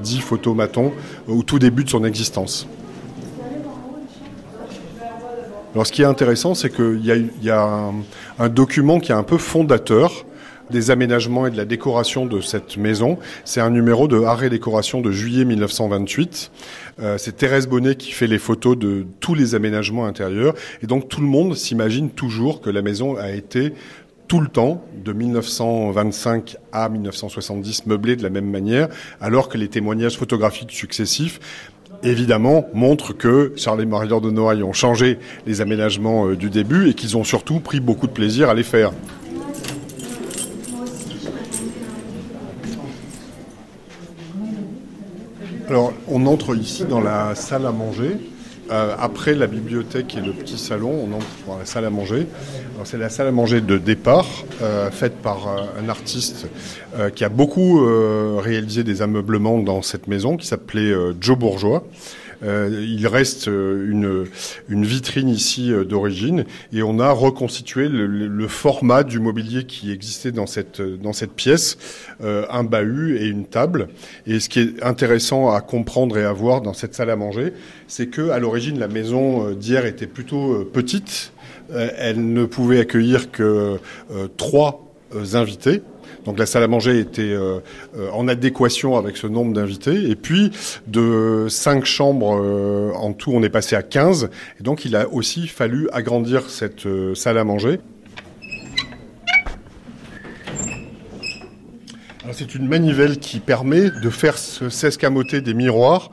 dit 0.02 0.20
photomaton 0.20 0.92
au 1.26 1.42
tout 1.42 1.58
début 1.58 1.85
de 1.85 1.90
son 1.90 2.04
existence. 2.04 2.68
Alors 5.75 5.87
ce 5.87 5.92
qui 5.92 6.02
est 6.02 6.06
intéressant, 6.06 6.54
c'est 6.54 6.70
qu'il 6.70 7.04
y 7.04 7.50
a, 7.50 7.92
un, 8.38 8.48
document 8.48 9.00
qui 9.00 9.12
est 9.12 9.14
un 9.14 9.22
peu 9.22 9.38
fondateur 9.38 10.25
des 10.70 10.90
aménagements 10.90 11.46
et 11.46 11.50
de 11.50 11.56
la 11.56 11.64
décoration 11.64 12.26
de 12.26 12.40
cette 12.40 12.76
maison. 12.76 13.18
C'est 13.44 13.60
un 13.60 13.70
numéro 13.70 14.06
de 14.06 14.20
Arrêt 14.22 14.50
Décoration 14.50 15.00
de 15.00 15.10
juillet 15.10 15.44
1928. 15.44 16.50
Euh, 17.00 17.16
c'est 17.16 17.37
Thérèse 17.37 17.66
Bonnet 17.66 17.94
qui 17.94 18.12
fait 18.12 18.26
les 18.26 18.38
photos 18.38 18.76
de 18.76 19.06
tous 19.20 19.34
les 19.34 19.54
aménagements 19.54 20.06
intérieurs. 20.06 20.54
Et 20.82 20.87
donc 20.87 21.08
tout 21.08 21.20
le 21.20 21.26
monde 21.26 21.54
s'imagine 21.54 22.10
toujours 22.10 22.60
que 22.60 22.70
la 22.70 22.82
maison 22.82 23.16
a 23.16 23.30
été 23.30 23.72
tout 24.26 24.40
le 24.40 24.48
temps, 24.48 24.84
de 25.02 25.14
1925 25.14 26.58
à 26.70 26.90
1970, 26.90 27.87
meublée 27.87 28.14
de 28.14 28.22
la 28.22 28.28
même 28.28 28.50
manière, 28.50 28.88
alors 29.22 29.48
que 29.48 29.56
les 29.56 29.68
témoignages 29.68 30.18
photographiques 30.18 30.72
successifs 30.72 31.40
évidemment, 32.02 32.67
montre 32.75 33.12
que 33.12 33.52
Charles 33.57 33.83
et 33.83 33.87
marie 33.87 34.09
de 34.09 34.31
Noailles 34.31 34.62
ont 34.62 34.73
changé 34.73 35.19
les 35.47 35.61
aménagements 35.61 36.28
euh, 36.28 36.37
du 36.37 36.50
début 36.50 36.88
et 36.88 36.95
qu'ils 36.95 37.17
ont 37.17 37.25
surtout 37.25 37.61
pris 37.61 37.81
beaucoup 37.81 38.07
de 38.07 38.12
plaisir 38.12 38.49
à 38.49 38.55
les 38.55 38.62
faire. 38.62 38.93
Alors, 45.69 45.93
on 46.07 46.25
entre 46.26 46.57
ici 46.57 46.85
dans 46.85 47.00
la 47.00 47.35
salle 47.35 47.67
à 47.67 47.73
manger. 47.73 48.17
Euh, 48.70 48.94
après 48.98 49.34
la 49.34 49.46
bibliothèque 49.46 50.16
et 50.16 50.20
le 50.20 50.32
petit 50.32 50.58
salon, 50.58 50.90
on 50.90 51.16
entre 51.16 51.26
dans 51.46 51.58
la 51.58 51.64
salle 51.64 51.87
à 51.87 51.90
manger. 51.90 52.26
C'est 52.84 52.98
la 52.98 53.08
salle 53.08 53.28
à 53.28 53.32
manger 53.32 53.60
de 53.60 53.78
départ, 53.78 54.26
euh, 54.62 54.90
faite 54.90 55.16
par 55.16 55.48
euh, 55.48 55.82
un 55.82 55.88
artiste 55.88 56.46
qui 57.14 57.25
a 57.25 57.28
beaucoup 57.28 57.87
réalisé 58.38 58.82
des 58.82 59.02
ameublements 59.02 59.58
dans 59.58 59.82
cette 59.82 60.08
maison, 60.08 60.37
qui 60.37 60.46
s'appelait 60.46 60.92
Joe 61.20 61.38
Bourgeois. 61.38 61.84
Euh, 62.42 62.85
il 62.87 63.07
reste 63.07 63.47
une, 63.47 64.26
une 64.68 64.85
vitrine 64.85 65.28
ici 65.28 65.73
d'origine 65.88 66.45
et 66.73 66.83
on 66.83 67.00
a 67.00 67.11
reconstitué 67.11 67.88
le, 67.88 68.49
format 68.49 69.02
du 69.02 69.21
mobilier 69.21 69.64
qui 69.64 69.92
existait 69.92 70.33
dans 70.33 70.47
cette, 70.47 70.80
dans 70.80 71.12
cette 71.12 71.33
pièce, 71.33 71.76
euh, 72.23 72.47
un 72.50 72.64
bahut 72.64 73.18
et 73.18 73.26
une 73.26 73.45
table. 73.45 73.88
Et 74.26 74.40
ce 74.40 74.49
qui 74.49 74.61
est 74.61 74.83
intéressant 74.83 75.50
à 75.50 75.61
comprendre 75.61 76.16
et 76.16 76.25
à 76.25 76.33
voir 76.33 76.61
dans 76.62 76.73
cette 76.73 76.95
salle 76.95 77.11
à 77.11 77.16
manger, 77.16 77.52
c'est 77.88 78.07
que 78.07 78.30
à 78.30 78.38
l'origine 78.38 78.78
la 78.78 78.88
maison 78.88 79.52
d'hier 79.52 79.85
était 79.85 80.07
plutôt 80.07 80.64
petite 80.64 81.33
euh, 81.71 81.90
elle 81.97 82.33
ne 82.33 82.45
pouvait 82.45 82.80
accueillir 82.80 83.30
que 83.30 83.78
euh, 84.11 84.28
trois 84.37 84.71
euh, 84.71 84.88
invités. 85.35 85.83
Donc 86.25 86.38
la 86.38 86.47
salle 86.47 86.62
à 86.62 86.69
manger 86.69 86.99
était 86.99 87.37
en 88.12 88.29
adéquation 88.29 88.97
avec 88.97 89.17
ce 89.17 89.27
nombre 89.27 89.53
d'invités. 89.53 90.11
Et 90.11 90.17
puis 90.17 90.50
de 90.87 91.47
cinq 91.49 91.85
chambres 91.85 92.93
en 92.95 93.12
tout, 93.12 93.33
on 93.33 93.43
est 93.43 93.49
passé 93.49 93.77
à 93.77 93.83
15. 93.83 94.31
Et 94.61 94.62
donc 94.62 94.85
il 94.85 94.97
a 94.97 95.09
aussi 95.09 95.49
fallu 95.49 95.88
agrandir 95.93 96.50
cette 96.50 96.87
salle 97.15 97.38
à 97.38 97.45
manger. 97.45 97.81
C'est 102.33 102.55
une 102.55 102.69
manivelle 102.69 103.19
qui 103.19 103.41
permet 103.41 103.91
de 103.91 104.11
faire 104.11 104.37
s'escamoter 104.37 105.41
des 105.41 105.55
miroirs 105.55 106.11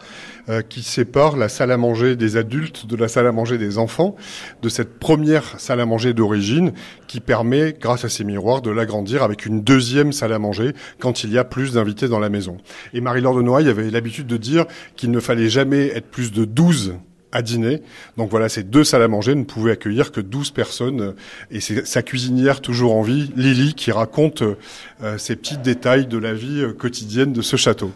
euh, 0.49 0.61
qui 0.61 0.83
sépare 0.83 1.37
la 1.37 1.49
salle 1.49 1.71
à 1.71 1.77
manger 1.77 2.15
des 2.15 2.37
adultes 2.37 2.85
de 2.85 2.95
la 2.95 3.07
salle 3.07 3.27
à 3.27 3.31
manger 3.31 3.57
des 3.57 3.77
enfants, 3.77 4.15
de 4.61 4.69
cette 4.69 4.99
première 4.99 5.59
salle 5.59 5.79
à 5.79 5.85
manger 5.85 6.13
d'origine 6.13 6.73
qui 7.07 7.19
permet, 7.19 7.75
grâce 7.79 8.05
à 8.05 8.09
ces 8.09 8.23
miroirs, 8.23 8.61
de 8.61 8.69
l'agrandir 8.69 9.23
avec 9.23 9.45
une 9.45 9.61
deuxième 9.61 10.11
salle 10.11 10.33
à 10.33 10.39
manger 10.39 10.73
quand 10.99 11.23
il 11.23 11.31
y 11.31 11.37
a 11.37 11.43
plus 11.43 11.73
d'invités 11.73 12.07
dans 12.07 12.19
la 12.19 12.29
maison. 12.29 12.57
Et 12.93 13.01
Marie-Laure 13.01 13.35
de 13.35 13.41
Noailles 13.41 13.69
avait 13.69 13.89
l'habitude 13.89 14.27
de 14.27 14.37
dire 14.37 14.65
qu'il 14.95 15.11
ne 15.11 15.19
fallait 15.19 15.49
jamais 15.49 15.87
être 15.87 16.07
plus 16.07 16.31
de 16.31 16.45
12 16.45 16.95
à 17.31 17.41
dîner. 17.41 17.81
Donc 18.17 18.29
voilà, 18.29 18.47
ces 18.47 18.63
deux 18.63 18.83
salles 18.83 19.01
à 19.01 19.07
manger 19.07 19.35
ne 19.35 19.43
pouvaient 19.43 19.73
accueillir 19.73 20.11
que 20.11 20.21
12 20.21 20.51
personnes. 20.51 21.15
Et 21.51 21.59
c'est 21.59 21.85
sa 21.85 22.01
cuisinière 22.01 22.61
toujours 22.61 22.95
en 22.95 23.01
vie, 23.01 23.31
Lily, 23.35 23.73
qui 23.73 23.91
raconte 23.91 24.41
euh, 24.41 25.17
ces 25.17 25.35
petits 25.35 25.57
détails 25.57 26.07
de 26.07 26.17
la 26.17 26.33
vie 26.33 26.61
euh, 26.61 26.71
quotidienne 26.71 27.33
de 27.33 27.41
ce 27.41 27.57
château 27.57 27.91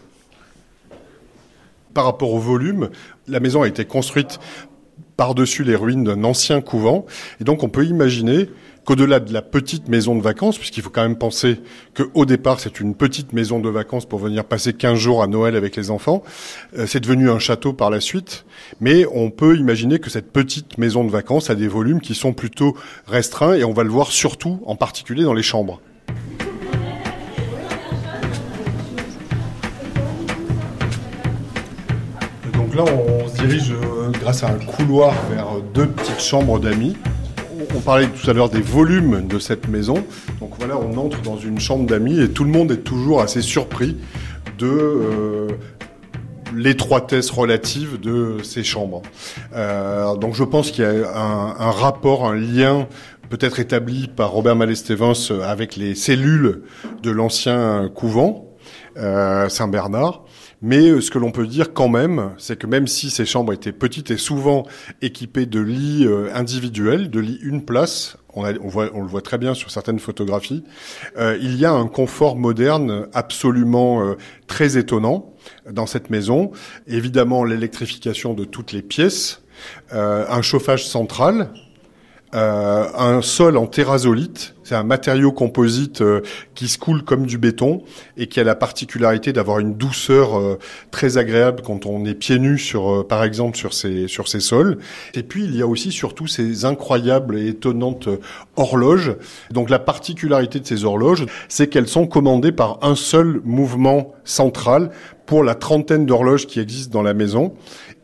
par 1.93 2.05
rapport 2.05 2.33
au 2.33 2.39
volume, 2.39 2.89
la 3.27 3.39
maison 3.39 3.61
a 3.61 3.67
été 3.67 3.85
construite 3.85 4.39
par-dessus 5.19 5.65
les 5.65 5.75
ruines 5.75 6.05
d'un 6.05 6.23
ancien 6.23 6.61
couvent. 6.61 7.05
Et 7.41 7.43
donc 7.43 7.63
on 7.63 7.69
peut 7.69 7.85
imaginer 7.85 8.49
qu'au-delà 8.85 9.19
de 9.19 9.33
la 9.33 9.41
petite 9.41 9.89
maison 9.89 10.15
de 10.15 10.21
vacances, 10.21 10.57
puisqu'il 10.57 10.81
faut 10.81 10.89
quand 10.89 11.01
même 11.01 11.17
penser 11.17 11.59
qu'au 11.93 12.25
départ 12.25 12.61
c'est 12.61 12.79
une 12.79 12.95
petite 12.95 13.33
maison 13.33 13.59
de 13.59 13.69
vacances 13.69 14.05
pour 14.05 14.19
venir 14.19 14.45
passer 14.45 14.71
15 14.71 14.97
jours 14.97 15.21
à 15.21 15.27
Noël 15.27 15.57
avec 15.57 15.75
les 15.75 15.91
enfants, 15.91 16.23
euh, 16.77 16.85
c'est 16.87 17.01
devenu 17.01 17.29
un 17.29 17.37
château 17.37 17.73
par 17.73 17.89
la 17.89 17.99
suite, 17.99 18.45
mais 18.79 19.05
on 19.13 19.29
peut 19.29 19.57
imaginer 19.57 19.99
que 19.99 20.09
cette 20.09 20.31
petite 20.31 20.77
maison 20.77 21.03
de 21.03 21.11
vacances 21.11 21.49
a 21.49 21.55
des 21.55 21.67
volumes 21.67 21.99
qui 21.99 22.15
sont 22.15 22.31
plutôt 22.31 22.77
restreints 23.05 23.55
et 23.55 23.65
on 23.65 23.73
va 23.73 23.83
le 23.83 23.89
voir 23.89 24.11
surtout 24.11 24.61
en 24.65 24.77
particulier 24.77 25.23
dans 25.23 25.33
les 25.33 25.43
chambres. 25.43 25.81
On 32.83 33.27
se 33.27 33.35
dirige 33.35 33.71
euh, 33.71 34.11
grâce 34.21 34.43
à 34.43 34.49
un 34.49 34.59
couloir 34.59 35.13
vers 35.31 35.47
deux 35.73 35.87
petites 35.87 36.21
chambres 36.21 36.59
d'amis. 36.59 36.95
On 37.75 37.79
parlait 37.79 38.07
tout 38.07 38.29
à 38.29 38.33
l'heure 38.33 38.49
des 38.49 38.61
volumes 38.61 39.27
de 39.27 39.37
cette 39.39 39.67
maison. 39.67 40.03
Donc 40.39 40.51
voilà, 40.57 40.77
on 40.77 40.97
entre 40.97 41.21
dans 41.21 41.37
une 41.37 41.59
chambre 41.59 41.85
d'amis 41.85 42.19
et 42.19 42.29
tout 42.29 42.43
le 42.43 42.51
monde 42.51 42.71
est 42.71 42.83
toujours 42.83 43.21
assez 43.21 43.41
surpris 43.41 43.97
de 44.57 44.67
euh, 44.67 45.47
l'étroitesse 46.55 47.29
relative 47.29 47.99
de 47.99 48.37
ces 48.43 48.63
chambres. 48.63 49.01
Euh, 49.55 50.15
donc 50.15 50.33
je 50.33 50.43
pense 50.43 50.71
qu'il 50.71 50.83
y 50.83 50.87
a 50.87 51.17
un, 51.17 51.71
rapport, 51.71 52.27
un 52.27 52.35
lien 52.35 52.87
peut-être 53.29 53.59
établi 53.59 54.07
par 54.07 54.31
Robert 54.31 54.55
Malestevens 54.55 55.31
avec 55.43 55.75
les 55.75 55.95
cellules 55.95 56.63
de 57.03 57.11
l'ancien 57.11 57.89
couvent 57.93 58.49
euh, 58.97 59.47
Saint-Bernard 59.49 60.23
Mais 60.61 60.99
ce 60.99 61.09
que 61.09 61.17
l'on 61.17 61.31
peut 61.31 61.47
dire 61.47 61.73
quand 61.73 61.87
même, 61.87 62.31
c'est 62.37 62.59
que 62.59 62.67
même 62.67 62.87
si 62.87 63.09
ces 63.09 63.25
chambres 63.25 63.53
étaient 63.53 63.71
petites 63.71 64.11
et 64.11 64.17
souvent 64.17 64.65
équipées 65.01 65.45
de 65.45 65.61
lits 65.61 66.07
individuels, 66.33 67.09
de 67.09 67.19
lits 67.19 67.39
une 67.41 67.63
place, 67.63 68.17
on, 68.33 68.43
on, 68.43 68.67
voit, 68.67 68.89
on, 68.93 69.01
le 69.01 69.07
voit 69.07 69.21
très 69.21 69.37
bien 69.37 69.53
sur 69.53 69.71
certaines 69.71 69.99
photographies, 69.99 70.63
euh, 71.17 71.37
il 71.41 71.55
y 71.55 71.65
a 71.65 71.71
un 71.71 71.87
confort 71.87 72.35
moderne 72.35 73.07
absolument 73.13 74.03
euh, 74.03 74.15
très 74.47 74.77
étonnant 74.77 75.33
dans 75.69 75.85
cette 75.85 76.09
maison. 76.09 76.51
Évidemment, 76.87 77.43
l'électrification 77.43 78.33
de 78.33 78.45
toutes 78.45 78.71
les 78.71 78.81
pièces, 78.81 79.41
euh, 79.93 80.25
un 80.29 80.41
chauffage 80.41 80.87
central, 80.87 81.51
euh, 82.35 82.85
un 82.95 83.23
sol 83.23 83.57
en 83.57 83.65
terrazolite. 83.65 84.53
C'est 84.63 84.75
un 84.75 84.83
matériau 84.83 85.31
composite 85.31 86.01
euh, 86.01 86.21
qui 86.53 86.67
se 86.67 86.77
coule 86.77 87.03
comme 87.03 87.25
du 87.25 87.39
béton 87.39 87.81
et 88.17 88.27
qui 88.27 88.39
a 88.39 88.43
la 88.43 88.53
particularité 88.53 89.33
d'avoir 89.33 89.57
une 89.57 89.73
douceur 89.73 90.37
euh, 90.37 90.59
très 90.91 91.17
agréable 91.17 91.63
quand 91.65 91.87
on 91.87 92.05
est 92.05 92.13
pieds 92.13 92.37
nus 92.37 92.59
sur, 92.59 93.07
par 93.07 93.23
exemple, 93.23 93.57
sur 93.57 93.73
ces 93.73 94.07
sur 94.07 94.27
ces 94.27 94.41
sols. 94.41 94.77
Et 95.15 95.23
puis 95.23 95.43
il 95.43 95.55
y 95.55 95.63
a 95.63 95.67
aussi 95.67 95.91
surtout 95.91 96.27
ces 96.27 96.65
incroyables 96.65 97.35
et 97.35 97.47
étonnantes 97.47 98.09
horloges. 98.57 99.15
Donc 99.49 99.71
la 99.71 99.79
particularité 99.79 100.59
de 100.59 100.67
ces 100.67 100.85
horloges, 100.85 101.25
c'est 101.47 101.67
qu'elles 101.67 101.87
sont 101.87 102.05
commandées 102.05 102.51
par 102.51 102.77
un 102.83 102.95
seul 102.95 103.41
mouvement 103.43 104.13
central 104.23 104.91
pour 105.25 105.43
la 105.43 105.53
trentaine 105.53 106.07
d'horloges 106.07 106.47
qui 106.47 106.59
existent 106.59 106.91
dans 106.91 107.03
la 107.03 107.13
maison 107.13 107.53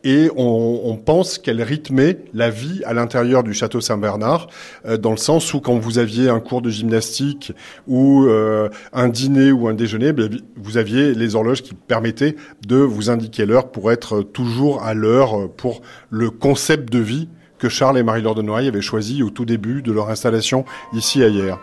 et 0.06 0.30
on, 0.36 0.96
pense 1.04 1.36
qu'elle 1.36 1.60
rythmait 1.60 2.18
la 2.32 2.48
vie 2.48 2.80
à 2.84 2.94
l'intérieur 2.94 3.42
du 3.42 3.52
château 3.52 3.80
Saint-Bernard, 3.80 4.46
euh, 4.86 4.96
dans 4.96 5.10
le 5.10 5.16
sens 5.16 5.52
où 5.52 5.60
quand 5.60 5.76
vous 5.78 5.98
aviez 5.98 6.28
un 6.28 6.38
cours 6.38 6.62
de 6.62 6.70
gymnastique 6.70 7.52
ou 7.88 8.24
euh, 8.26 8.68
un 8.92 9.08
dîner 9.08 9.50
ou 9.50 9.66
un 9.66 9.74
déjeuner, 9.74 10.12
ben, 10.12 10.30
vous 10.56 10.76
aviez 10.76 11.12
les 11.12 11.34
horloges 11.34 11.62
qui 11.62 11.74
permettaient 11.74 12.36
de 12.64 12.76
vous 12.76 13.10
indiquer 13.10 13.46
l'heure 13.46 13.72
pour 13.72 13.90
être 13.90 14.22
toujours 14.22 14.84
à 14.84 14.94
l'heure 14.94 15.50
pour 15.56 15.82
le 16.08 16.30
concept 16.30 16.92
de 16.92 17.00
vie 17.00 17.28
que 17.58 17.68
Charles 17.68 17.98
et 17.98 18.04
Marie-Laure 18.04 18.36
de 18.36 18.42
Noailles 18.42 18.68
avaient 18.68 18.82
choisi 18.82 19.24
au 19.24 19.30
tout 19.30 19.44
début 19.44 19.82
de 19.82 19.90
leur 19.90 20.08
installation 20.08 20.64
ici 20.92 21.24
à 21.24 21.26
Hier. 21.26 21.58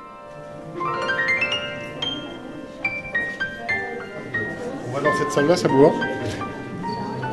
On 4.90 4.94
va 4.94 5.02
dans 5.02 5.18
cette 5.18 5.32
salle-là, 5.32 5.56
ça 5.56 5.70
vous 5.70 5.84
va? 5.84 6.13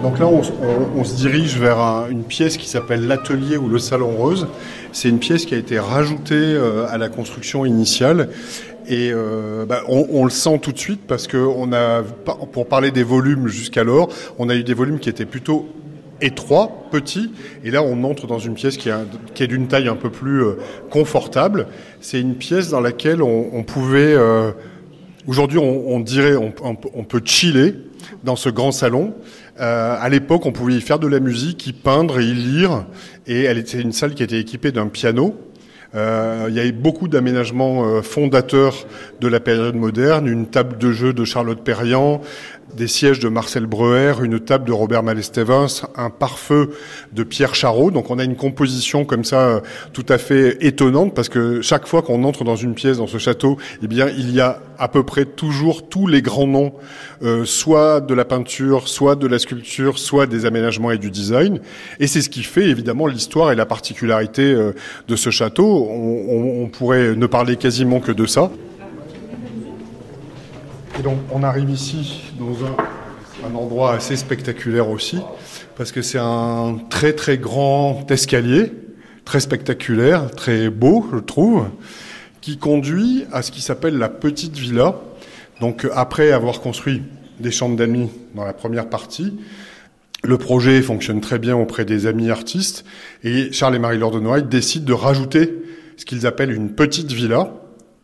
Donc 0.03 0.19
là, 0.19 0.27
on, 0.27 1.05
se 1.05 1.15
dirige 1.15 1.59
vers 1.59 1.79
un, 1.79 2.09
une 2.09 2.25
pièce 2.25 2.57
qui 2.57 2.69
s'appelle 2.69 3.07
l'atelier 3.07 3.59
ou 3.59 3.69
le 3.69 3.79
salon 3.79 4.11
rose. 4.11 4.47
C'est 4.93 5.11
une 5.11 5.19
pièce 5.19 5.45
qui 5.45 5.55
a 5.55 5.59
été 5.59 5.79
rajoutée 5.79 6.35
euh, 6.35 6.87
à 6.89 6.97
la 6.97 7.11
construction 7.11 7.67
initiale. 7.67 8.31
Et 8.89 9.11
euh, 9.13 9.67
bah, 9.67 9.83
on, 9.89 10.25
le 10.25 10.31
sent 10.31 10.59
tout 10.61 10.73
de 10.73 10.79
suite 10.79 11.03
parce 11.07 11.27
que 11.27 11.37
on 11.37 11.73
a, 11.73 12.03
pour 12.03 12.67
parler 12.67 12.91
des 12.91 13.03
volumes 13.03 13.47
jusqu'alors, 13.47 14.09
on 14.39 14.49
a 14.49 14.55
eu 14.55 14.65
des 14.65 14.75
volumes 14.75 14.99
qui 14.99 15.11
étaient 15.11 15.27
plutôt 15.27 15.69
étroits, 16.23 16.71
petits, 16.91 17.33
et 17.65 17.71
là 17.71 17.83
on 17.83 18.03
entre 18.05 18.27
dans 18.27 18.39
une 18.39 18.55
pièce 18.55 18.77
qui, 18.77 18.89
est 18.89 19.47
d'une 19.47 19.69
taille 19.69 19.89
un 19.89 19.97
peu 19.97 20.11
plus 20.11 20.43
euh, 20.43 20.55
confortable. 20.91 21.67
C'est 22.01 22.21
une 22.21 22.35
pièce 22.35 22.71
dans 22.71 22.81
laquelle 22.81 23.23
on, 23.23 23.63
pouvait, 23.63 24.17
aujourd'hui 25.27 25.59
on, 25.59 26.01
dirait, 26.01 26.37
on, 26.37 27.05
peut 27.05 27.23
chiller 27.25 27.75
dans 28.25 28.37
ce 28.37 28.49
grand 28.49 28.73
salon. 28.73 29.15
Euh, 29.61 29.97
à 29.99 30.09
l'époque, 30.09 30.47
on 30.47 30.53
pouvait 30.53 30.75
y 30.75 30.81
faire 30.81 30.99
de 30.99 31.07
la 31.07 31.21
musique, 31.21 31.67
y 31.67 31.73
peindre 31.73 32.21
et 32.21 32.25
y 32.25 32.35
lire. 32.35 32.87
Et 33.27 33.43
elle 33.43 33.59
était 33.59 33.81
une 33.81 33.93
salle 33.93 34.15
qui 34.15 34.23
était 34.23 34.41
équipée 34.41 34.73
d'un 34.73 34.89
piano. 34.89 35.37
Euh, 35.95 36.47
il 36.49 36.55
y 36.55 36.61
avait 36.61 36.73
beaucoup 36.73 37.09
d'aménagements 37.09 37.85
euh, 37.85 38.03
fondateurs 38.03 38.87
de 39.21 39.29
la 39.29 39.41
période 39.41 39.75
moderne, 39.75 40.29
une 40.29 40.47
table 40.47 40.79
de 40.79 40.93
jeu 40.93 41.13
de 41.13 41.25
Charlotte 41.25 41.63
Perriand, 41.63 42.21
des 42.77 42.87
sièges 42.87 43.19
de 43.19 43.29
Marcel 43.29 43.67
Breuer, 43.67 44.15
une 44.23 44.41
table 44.41 44.65
de 44.65 44.73
Robert 44.73 45.03
Malestevens, 45.03 45.87
un 45.97 46.11
pare-feu 46.11 46.71
de 47.13 47.23
Pierre 47.23 47.55
Charot. 47.55 47.91
Donc 47.91 48.11
on 48.11 48.19
a 48.19 48.25
une 48.25 48.37
composition 48.37 49.05
comme 49.05 49.25
ça 49.25 49.41
euh, 49.41 49.61
tout 49.93 50.07
à 50.09 50.19
fait 50.19 50.57
étonnante 50.65 51.15
parce 51.15 51.29
que 51.29 51.61
chaque 51.63 51.87
fois 51.87 52.03
qu'on 52.03 52.25
entre 52.25 52.45
dans 52.45 52.57
une 52.57 52.75
pièce 52.75 52.99
dans 52.99 53.07
ce 53.07 53.19
château, 53.19 53.57
eh 53.83 53.87
bien 53.87 54.09
il 54.09 54.31
y 54.31 54.41
a 54.41 54.61
à 54.79 54.89
peu 54.89 55.03
près 55.03 55.27
toujours 55.27 55.89
tous 55.89 56.07
les 56.07 56.23
grands 56.23 56.47
noms, 56.47 56.73
euh, 57.23 57.45
soit 57.45 58.01
de 58.01 58.15
la 58.15 58.25
peinture, 58.25 58.89
soit 58.89 59.15
de 59.15 59.27
la 59.27 59.39
sculpture, 59.39 59.99
soit 59.99 60.27
des 60.27 60.47
aménagements 60.47 60.91
et 60.91 60.99
du 60.99 61.11
design. 61.11 61.61
Et 61.99 62.07
c'est 62.07 62.23
ce 62.23 62.31
qui 62.31 62.43
fait 62.43 62.65
évidemment 62.65 63.07
l'histoire 63.07 63.53
et 63.53 63.55
la 63.55 63.67
particularité 63.67 64.43
euh, 64.43 64.73
de 65.07 65.17
ce 65.17 65.31
château. 65.31 65.80
On, 65.89 66.69
pourrait 66.69 67.17
ne 67.17 67.27
parler 67.27 67.57
quasiment 67.57 68.01
que 68.01 68.13
de 68.13 68.27
ça. 68.27 68.51
Et 70.99 71.03
donc 71.03 71.19
on 71.33 71.43
arrive 71.43 71.71
ici 71.71 72.33
dans 72.39 72.65
un, 72.67 73.49
un, 73.49 73.55
endroit 73.55 73.95
assez 73.95 74.17
spectaculaire 74.17 74.89
aussi, 74.91 75.19
parce 75.77 75.93
que 75.93 76.03
c'est 76.03 76.19
un 76.19 76.79
très 76.91 77.13
très 77.15 77.39
grand 77.39 78.11
escalier, 78.11 78.73
très 79.25 79.41
spectaculaire, 79.41 80.31
très 80.31 80.69
beau 80.69 81.07
je 81.13 81.19
trouve, 81.19 81.69
qui 82.41 82.59
conduit 82.59 83.25
à 83.33 83.43
ce 83.43 83.51
qui 83.51 83.61
s'appelle 83.61 83.97
la 83.99 84.09
petite 84.09 84.57
villa. 84.57 84.97
Donc 85.61 85.87
après 85.95 86.33
avoir 86.33 86.61
construit 86.61 87.03
des 87.39 87.51
chambres 87.51 87.77
d'amis 87.77 88.11
dans 88.35 88.45
la 88.45 88.53
première 88.53 88.89
partie, 88.89 89.35
le 90.23 90.37
projet 90.37 90.83
fonctionne 90.83 91.21
très 91.21 91.39
bien 91.39 91.57
auprès 91.57 91.85
des 91.85 92.07
amis 92.07 92.31
artistes 92.31 92.85
et 93.25 93.53
Charles 93.53 93.77
et 93.77 93.79
Marie-Laure 93.79 94.11
de 94.11 94.21
Noailles 94.21 94.45
décident 94.45 94.85
de 94.85 94.93
rajouter 94.93 95.51
ce 96.01 96.07
qu'ils 96.07 96.27
appellent 96.27 96.51
une 96.51 96.71
petite 96.75 97.13
villa 97.13 97.53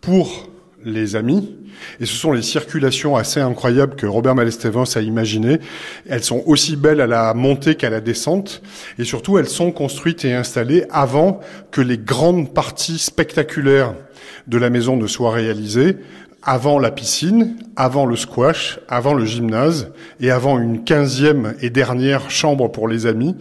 pour 0.02 0.50
les 0.84 1.16
amis 1.16 1.56
et 1.98 2.04
ce 2.04 2.14
sont 2.14 2.32
les 2.32 2.42
circulations 2.42 3.16
assez 3.16 3.40
incroyables 3.40 3.96
que 3.96 4.04
Robert 4.04 4.34
Malestevens 4.34 4.84
a 4.96 5.00
imaginées. 5.00 5.60
Elles 6.06 6.22
sont 6.22 6.42
aussi 6.44 6.76
belles 6.76 7.00
à 7.00 7.06
la 7.06 7.32
montée 7.32 7.74
qu'à 7.74 7.88
la 7.88 8.02
descente. 8.02 8.62
Et 8.98 9.04
surtout, 9.04 9.38
elles 9.38 9.48
sont 9.48 9.72
construites 9.72 10.26
et 10.26 10.34
installées 10.34 10.84
avant 10.90 11.40
que 11.70 11.80
les 11.80 11.96
grandes 11.96 12.52
parties 12.52 12.98
spectaculaires 12.98 13.94
de 14.46 14.58
la 14.58 14.68
maison 14.68 14.98
ne 14.98 15.06
soient 15.06 15.32
réalisées, 15.32 15.96
avant 16.42 16.78
la 16.78 16.92
piscine, 16.92 17.56
avant 17.74 18.04
le 18.04 18.14
squash, 18.14 18.78
avant 18.88 19.14
le 19.14 19.24
gymnase 19.24 19.90
et 20.20 20.30
avant 20.30 20.60
une 20.60 20.84
quinzième 20.84 21.54
et 21.60 21.70
dernière 21.70 22.30
chambre 22.30 22.68
pour 22.68 22.88
les 22.88 23.06
amis. 23.06 23.34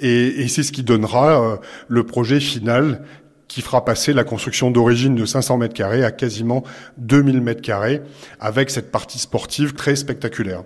Et, 0.00 0.42
et 0.42 0.48
c'est 0.48 0.62
ce 0.62 0.70
qui 0.70 0.82
donnera 0.84 1.42
euh, 1.42 1.56
le 1.88 2.04
projet 2.04 2.38
final 2.38 3.02
qui 3.52 3.60
fera 3.60 3.84
passer 3.84 4.14
la 4.14 4.24
construction 4.24 4.70
d'origine 4.70 5.14
de 5.14 5.26
500 5.26 5.58
mètres 5.58 5.74
carrés 5.74 6.04
à 6.04 6.10
quasiment 6.10 6.64
2000 6.96 7.42
mètres 7.42 7.60
carrés, 7.60 8.00
avec 8.40 8.70
cette 8.70 8.90
partie 8.90 9.18
sportive 9.18 9.74
très 9.74 9.94
spectaculaire. 9.94 10.62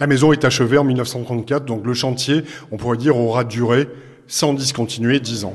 La 0.00 0.06
maison 0.06 0.32
est 0.32 0.46
achevée 0.46 0.78
en 0.78 0.84
1934, 0.84 1.66
donc 1.66 1.84
le 1.84 1.92
chantier, 1.92 2.44
on 2.72 2.78
pourrait 2.78 2.96
dire, 2.96 3.18
aura 3.18 3.44
duré 3.44 3.88
sans 4.26 4.54
discontinuer 4.54 5.20
10 5.20 5.44
ans. 5.44 5.54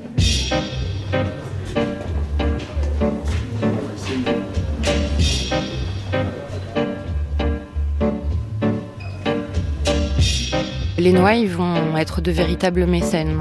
Les 10.99 11.13
Noailles 11.13 11.47
vont 11.47 11.97
être 11.97 12.21
de 12.21 12.29
véritables 12.29 12.85
mécènes. 12.85 13.39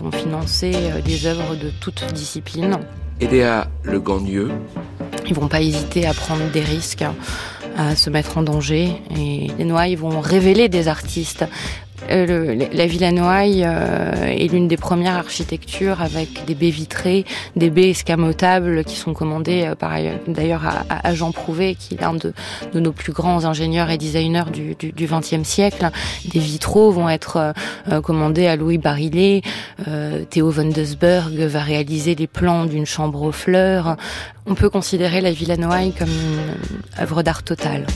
Ils 0.00 0.04
vont 0.04 0.12
financer 0.12 0.72
euh, 0.74 1.00
des 1.00 1.26
œuvres 1.26 1.56
de 1.56 1.70
toutes 1.80 2.04
disciplines. 2.12 2.78
Edéa 3.20 3.68
Le 3.82 3.98
Gagneux. 3.98 4.50
Ils 5.26 5.34
vont 5.34 5.48
pas 5.48 5.60
hésiter 5.60 6.06
à 6.06 6.14
prendre 6.14 6.48
des 6.52 6.60
risques, 6.60 7.04
à 7.76 7.96
se 7.96 8.08
mettre 8.08 8.38
en 8.38 8.42
danger. 8.42 8.92
Et 9.16 9.48
les 9.58 9.64
Noailles 9.64 9.96
vont 9.96 10.20
révéler 10.20 10.68
des 10.68 10.86
artistes 10.86 11.44
euh, 12.10 12.68
la 12.72 12.86
Villa 12.86 13.12
Noailles 13.12 13.64
euh, 13.66 14.26
est 14.26 14.50
l'une 14.52 14.68
des 14.68 14.76
premières 14.76 15.16
architectures 15.16 16.00
avec 16.00 16.44
des 16.46 16.54
baies 16.54 16.70
vitrées, 16.70 17.24
des 17.56 17.70
baies 17.70 17.90
escamotables 17.90 18.84
qui 18.84 18.96
sont 18.96 19.12
commandées 19.12 19.64
euh, 19.66 19.74
par 19.74 19.92
d'ailleurs 20.26 20.62
à, 20.88 21.14
Jean 21.14 21.32
Prouvé, 21.32 21.74
qui 21.74 21.94
est 21.94 22.00
l'un 22.00 22.14
de, 22.14 22.32
nos 22.74 22.92
plus 22.92 23.12
grands 23.12 23.44
ingénieurs 23.44 23.90
et 23.90 23.98
designers 23.98 24.44
du, 24.52 25.06
XXe 25.06 25.42
siècle. 25.42 25.90
Des 26.26 26.38
vitraux 26.38 26.90
vont 26.90 27.08
être 27.08 27.54
commandés 28.02 28.46
à 28.46 28.56
Louis 28.56 28.78
Barillet. 28.78 29.42
Théo 30.30 30.50
von 30.50 30.68
Desberg 30.68 31.34
va 31.34 31.60
réaliser 31.60 32.14
les 32.14 32.26
plans 32.26 32.66
d'une 32.66 32.86
chambre 32.86 33.22
aux 33.22 33.32
fleurs. 33.32 33.96
On 34.46 34.54
peut 34.54 34.70
considérer 34.70 35.20
la 35.20 35.32
Villa 35.32 35.56
Noailles 35.56 35.92
comme 35.98 36.08
œuvre 37.00 37.22
d'art 37.22 37.42
totale. 37.42 37.86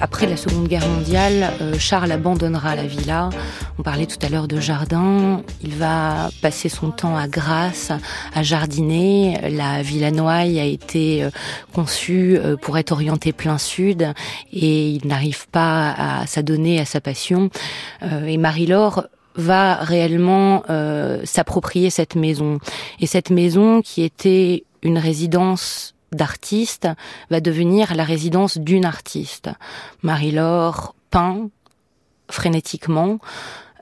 Après 0.00 0.26
la 0.26 0.36
Seconde 0.36 0.68
Guerre 0.68 0.86
mondiale, 0.86 1.52
euh, 1.60 1.74
Charles 1.78 2.12
abandonnera 2.12 2.76
la 2.76 2.84
villa. 2.84 3.30
On 3.78 3.82
parlait 3.82 4.06
tout 4.06 4.18
à 4.22 4.28
l'heure 4.28 4.46
de 4.46 4.60
jardin. 4.60 5.42
Il 5.62 5.74
va 5.74 6.30
passer 6.40 6.68
son 6.68 6.90
temps 6.90 7.16
à 7.16 7.26
Grasse, 7.26 7.90
à 8.32 8.42
jardiner. 8.42 9.38
La 9.50 9.82
Villa 9.82 10.10
Noailles 10.12 10.60
a 10.60 10.64
été 10.64 11.24
euh, 11.24 11.30
conçue 11.74 12.36
euh, 12.36 12.56
pour 12.56 12.78
être 12.78 12.92
orientée 12.92 13.32
plein 13.32 13.58
sud 13.58 14.12
et 14.52 14.90
il 14.90 15.06
n'arrive 15.06 15.48
pas 15.48 15.90
à 15.90 16.26
s'adonner 16.26 16.78
à 16.78 16.84
sa 16.84 17.00
passion. 17.00 17.50
Et 18.26 18.36
Marie-Laure 18.36 19.06
va 19.34 19.74
réellement 19.76 20.62
s'approprier 21.24 21.90
cette 21.90 22.14
maison. 22.14 22.58
Et 23.00 23.06
cette 23.06 23.30
maison 23.30 23.82
qui 23.82 24.02
était 24.02 24.64
une 24.82 24.98
résidence 24.98 25.94
d'artiste 26.12 26.88
va 27.30 27.40
devenir 27.40 27.94
la 27.94 28.04
résidence 28.04 28.58
d'une 28.58 28.84
artiste. 28.84 29.50
Marie-Laure 30.02 30.94
peint 31.10 31.48
frénétiquement, 32.30 33.18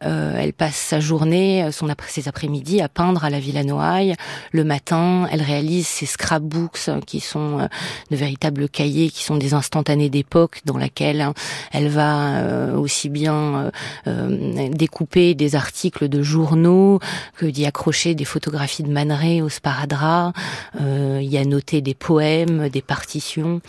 euh, 0.06 0.36
elle 0.38 0.52
passe 0.52 0.76
sa 0.76 1.00
journée, 1.00 1.64
euh, 1.64 1.72
son 1.72 1.88
après, 1.88 2.08
ses 2.10 2.28
après-midi 2.28 2.80
à 2.80 2.88
peindre 2.88 3.24
à 3.24 3.30
la 3.30 3.40
Villa 3.40 3.64
Noailles. 3.64 4.14
Le 4.52 4.64
matin, 4.64 5.28
elle 5.32 5.42
réalise 5.42 5.86
ses 5.86 6.06
scrapbooks 6.06 6.88
euh, 6.88 7.00
qui 7.00 7.20
sont 7.20 7.68
de 8.10 8.16
véritables 8.16 8.68
cahiers, 8.68 9.10
qui 9.10 9.24
sont 9.24 9.36
des 9.36 9.54
instantanés 9.54 10.08
d'époque 10.08 10.60
dans 10.64 10.78
laquelle 10.78 11.20
hein, 11.20 11.34
elle 11.72 11.88
va 11.88 12.76
aussi 12.76 13.08
bien 13.08 13.70
découper 14.06 15.34
des 15.34 15.54
articles 15.54 16.08
de 16.08 16.22
journaux 16.22 17.00
que 17.36 17.46
d'y 17.46 17.66
accrocher 17.66 18.14
des 18.14 18.24
photographies 18.24 18.82
de 18.82 18.90
Man 18.90 19.12
au 19.42 19.48
sparadrap. 19.48 20.34
y 20.78 21.38
a 21.38 21.44
noté 21.44 21.80
des 21.80 21.94
poèmes, 21.94 22.68
des 22.68 22.82
partitions 22.82 23.60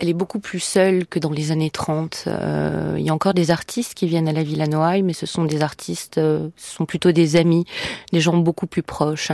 elle 0.00 0.08
est 0.08 0.14
beaucoup 0.14 0.40
plus 0.40 0.60
seule 0.60 1.06
que 1.06 1.18
dans 1.18 1.30
les 1.30 1.52
années 1.52 1.70
30. 1.70 2.24
Euh, 2.26 2.96
il 2.98 3.04
y 3.04 3.10
a 3.10 3.14
encore 3.14 3.34
des 3.34 3.50
artistes 3.50 3.94
qui 3.94 4.06
viennent 4.06 4.28
à 4.28 4.32
la 4.32 4.42
Villa 4.42 4.66
Noailles, 4.66 5.02
mais 5.02 5.12
ce 5.12 5.26
sont 5.26 5.44
des 5.44 5.62
artistes, 5.62 6.18
euh, 6.18 6.48
ce 6.56 6.74
sont 6.74 6.86
plutôt 6.86 7.12
des 7.12 7.36
amis, 7.36 7.64
des 8.12 8.20
gens 8.20 8.36
beaucoup 8.36 8.66
plus 8.66 8.82
proches. 8.82 9.32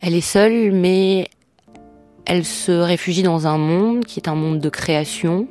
Elle 0.00 0.14
est 0.14 0.20
seule, 0.20 0.72
mais 0.72 1.30
elle 2.26 2.44
se 2.44 2.72
réfugie 2.72 3.22
dans 3.22 3.46
un 3.46 3.58
monde 3.58 4.04
qui 4.04 4.20
est 4.20 4.28
un 4.28 4.34
monde 4.34 4.60
de 4.60 4.68
création. 4.68 5.48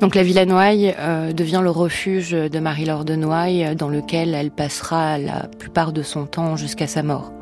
Donc 0.00 0.14
la 0.14 0.22
Villa 0.22 0.46
Noailles 0.46 0.94
euh, 0.98 1.32
devient 1.32 1.60
le 1.62 1.70
refuge 1.70 2.32
de 2.32 2.58
Marie-Laure 2.58 3.04
de 3.04 3.16
Noailles, 3.16 3.74
dans 3.76 3.88
lequel 3.88 4.34
elle 4.34 4.50
passera 4.50 5.18
la 5.18 5.48
plupart 5.58 5.92
de 5.92 6.02
son 6.02 6.26
temps 6.26 6.56
jusqu'à 6.56 6.86
sa 6.86 7.02
mort. 7.02 7.32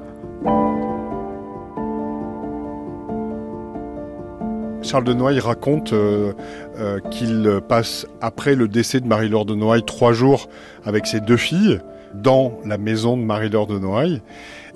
Charles 4.83 5.05
de 5.05 5.13
Noailles 5.13 5.41
raconte 5.41 5.93
euh, 5.93 6.33
euh, 6.79 7.01
qu'il 7.11 7.61
passe, 7.69 8.07
après 8.21 8.55
le 8.55 8.69
décès 8.69 9.01
de 9.01 9.07
Marie-Laure 9.07 9.45
de 9.45 9.55
Noailles, 9.55 9.85
trois 9.85 10.13
jours 10.13 10.49
avec 10.85 11.07
ses 11.07 11.21
deux 11.21 11.37
filles 11.37 11.81
dans 12.15 12.59
la 12.65 12.79
maison 12.79 13.17
de 13.17 13.23
Marie-Laure 13.23 13.67
de 13.67 13.79
Noailles. 13.79 14.23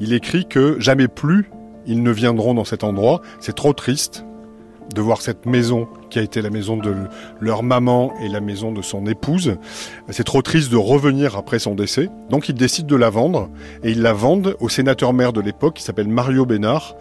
Il 0.01 0.13
écrit 0.13 0.47
que 0.47 0.79
jamais 0.81 1.09
plus 1.09 1.51
ils 1.87 2.03
ne 2.03 2.11
viendront 2.11 2.55
dans 2.55 2.65
cet 2.65 2.85
endroit. 2.85 3.23
C'est 3.41 3.55
trop 3.55 3.73
triste 3.73 4.25
de 4.95 5.01
voir 5.01 5.23
cette 5.23 5.47
maison 5.47 5.89
qui 6.11 6.19
a 6.19 6.23
été 6.23 6.43
la 6.43 6.51
maison 6.51 6.77
de 6.77 6.95
leur 7.41 7.63
maman 7.63 8.13
et 8.23 8.29
la 8.29 8.41
maison 8.41 8.73
de 8.73 8.83
son 8.83 9.07
épouse. 9.07 9.57
C'est 10.11 10.25
trop 10.25 10.43
triste 10.43 10.71
de 10.71 10.77
revenir 10.77 11.37
après 11.37 11.59
son 11.59 11.75
décès. 11.75 12.09
Donc 12.31 12.49
ils 12.49 12.55
décident 12.55 12.89
de 12.89 12.97
la 12.97 13.11
vendre 13.11 13.49
et 13.83 13.91
ils 13.93 14.03
la 14.03 14.13
vendent 14.13 14.57
au 14.61 14.69
sénateur 14.69 15.13
maire 15.13 15.33
de 15.33 15.41
l'époque 15.41 15.75
qui 15.75 15.83
s'appelle 15.83 16.09
Mario 16.09 16.45
Bénard 16.47 16.95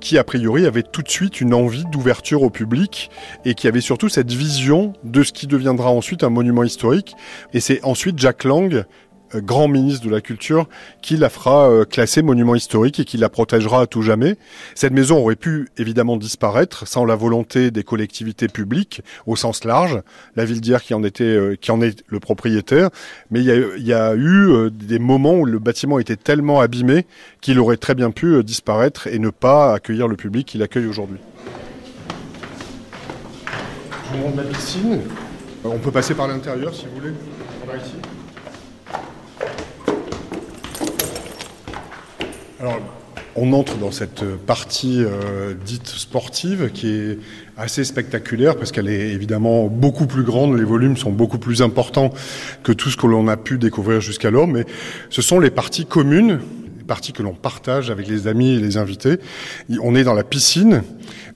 qui 0.00 0.18
a 0.18 0.24
priori 0.24 0.66
avait 0.66 0.82
tout 0.82 1.02
de 1.02 1.08
suite 1.08 1.40
une 1.40 1.54
envie 1.54 1.84
d'ouverture 1.86 2.42
au 2.42 2.50
public 2.50 3.10
et 3.44 3.54
qui 3.54 3.66
avait 3.66 3.80
surtout 3.80 4.08
cette 4.08 4.30
vision 4.30 4.92
de 5.04 5.22
ce 5.22 5.32
qui 5.32 5.46
deviendra 5.46 5.90
ensuite 5.90 6.22
un 6.22 6.30
monument 6.30 6.64
historique. 6.64 7.14
Et 7.54 7.60
c'est 7.60 7.82
ensuite 7.84 8.18
Jack 8.18 8.44
Lang 8.44 8.84
grand 9.34 9.68
ministre 9.68 10.06
de 10.06 10.10
la 10.10 10.20
Culture, 10.20 10.68
qui 11.02 11.16
la 11.16 11.28
fera 11.28 11.68
euh, 11.68 11.84
classer 11.84 12.22
monument 12.22 12.54
historique 12.54 13.00
et 13.00 13.04
qui 13.04 13.16
la 13.16 13.28
protégera 13.28 13.82
à 13.82 13.86
tout 13.86 14.02
jamais. 14.02 14.36
Cette 14.74 14.92
maison 14.92 15.18
aurait 15.18 15.36
pu 15.36 15.68
évidemment 15.76 16.16
disparaître 16.16 16.86
sans 16.86 17.04
la 17.04 17.16
volonté 17.16 17.70
des 17.70 17.82
collectivités 17.82 18.48
publiques 18.48 19.02
au 19.26 19.36
sens 19.36 19.64
large, 19.64 20.00
la 20.36 20.44
ville 20.44 20.60
d'hier 20.60 20.82
qui 20.82 20.94
en 20.94 21.02
était, 21.02 21.24
euh, 21.24 21.56
qui 21.60 21.70
en 21.70 21.80
est 21.80 22.04
le 22.06 22.20
propriétaire. 22.20 22.90
Mais 23.30 23.40
il 23.40 23.46
y 23.46 23.52
a, 23.52 23.56
il 23.76 23.86
y 23.86 23.92
a 23.92 24.14
eu 24.14 24.70
des 24.70 24.98
moments 24.98 25.34
où 25.34 25.44
le 25.44 25.58
bâtiment 25.58 25.98
était 25.98 26.16
tellement 26.16 26.60
abîmé 26.60 27.06
qu'il 27.40 27.58
aurait 27.58 27.76
très 27.76 27.94
bien 27.94 28.10
pu 28.10 28.42
disparaître 28.42 29.06
et 29.06 29.18
ne 29.18 29.30
pas 29.30 29.74
accueillir 29.74 30.08
le 30.08 30.16
public 30.16 30.46
qu'il 30.46 30.62
accueille 30.62 30.86
aujourd'hui. 30.86 31.18
Je 34.06 34.16
vous 34.16 34.22
montre 34.22 34.36
la 34.36 34.44
piscine. 34.44 35.00
On 35.64 35.78
peut 35.78 35.90
passer 35.90 36.14
par 36.14 36.28
l'intérieur 36.28 36.74
si 36.74 36.86
vous 36.86 37.00
voulez. 37.00 37.12
On 37.62 37.66
va 37.66 37.76
ici. 37.76 37.94
Alors, 42.58 42.80
on 43.34 43.52
entre 43.52 43.76
dans 43.76 43.90
cette 43.90 44.24
partie 44.24 45.04
euh, 45.04 45.52
dite 45.52 45.88
sportive 45.88 46.70
qui 46.72 46.88
est 46.88 47.18
assez 47.58 47.84
spectaculaire 47.84 48.56
parce 48.56 48.72
qu'elle 48.72 48.88
est 48.88 49.10
évidemment 49.10 49.66
beaucoup 49.66 50.06
plus 50.06 50.22
grande, 50.22 50.56
les 50.56 50.64
volumes 50.64 50.96
sont 50.96 51.12
beaucoup 51.12 51.36
plus 51.36 51.60
importants 51.60 52.14
que 52.62 52.72
tout 52.72 52.88
ce 52.88 52.96
que 52.96 53.06
l'on 53.06 53.28
a 53.28 53.36
pu 53.36 53.58
découvrir 53.58 54.00
jusqu'alors, 54.00 54.46
mais 54.46 54.64
ce 55.10 55.20
sont 55.20 55.38
les 55.38 55.50
parties 55.50 55.84
communes, 55.84 56.40
les 56.86 56.88
parties 56.88 57.12
que 57.12 57.24
l'on 57.24 57.34
partage 57.34 57.90
avec 57.90 58.06
les 58.06 58.28
amis 58.28 58.54
et 58.54 58.60
les 58.60 58.76
invités. 58.76 59.18
On 59.82 59.96
est 59.96 60.04
dans 60.04 60.14
la 60.14 60.22
piscine 60.22 60.84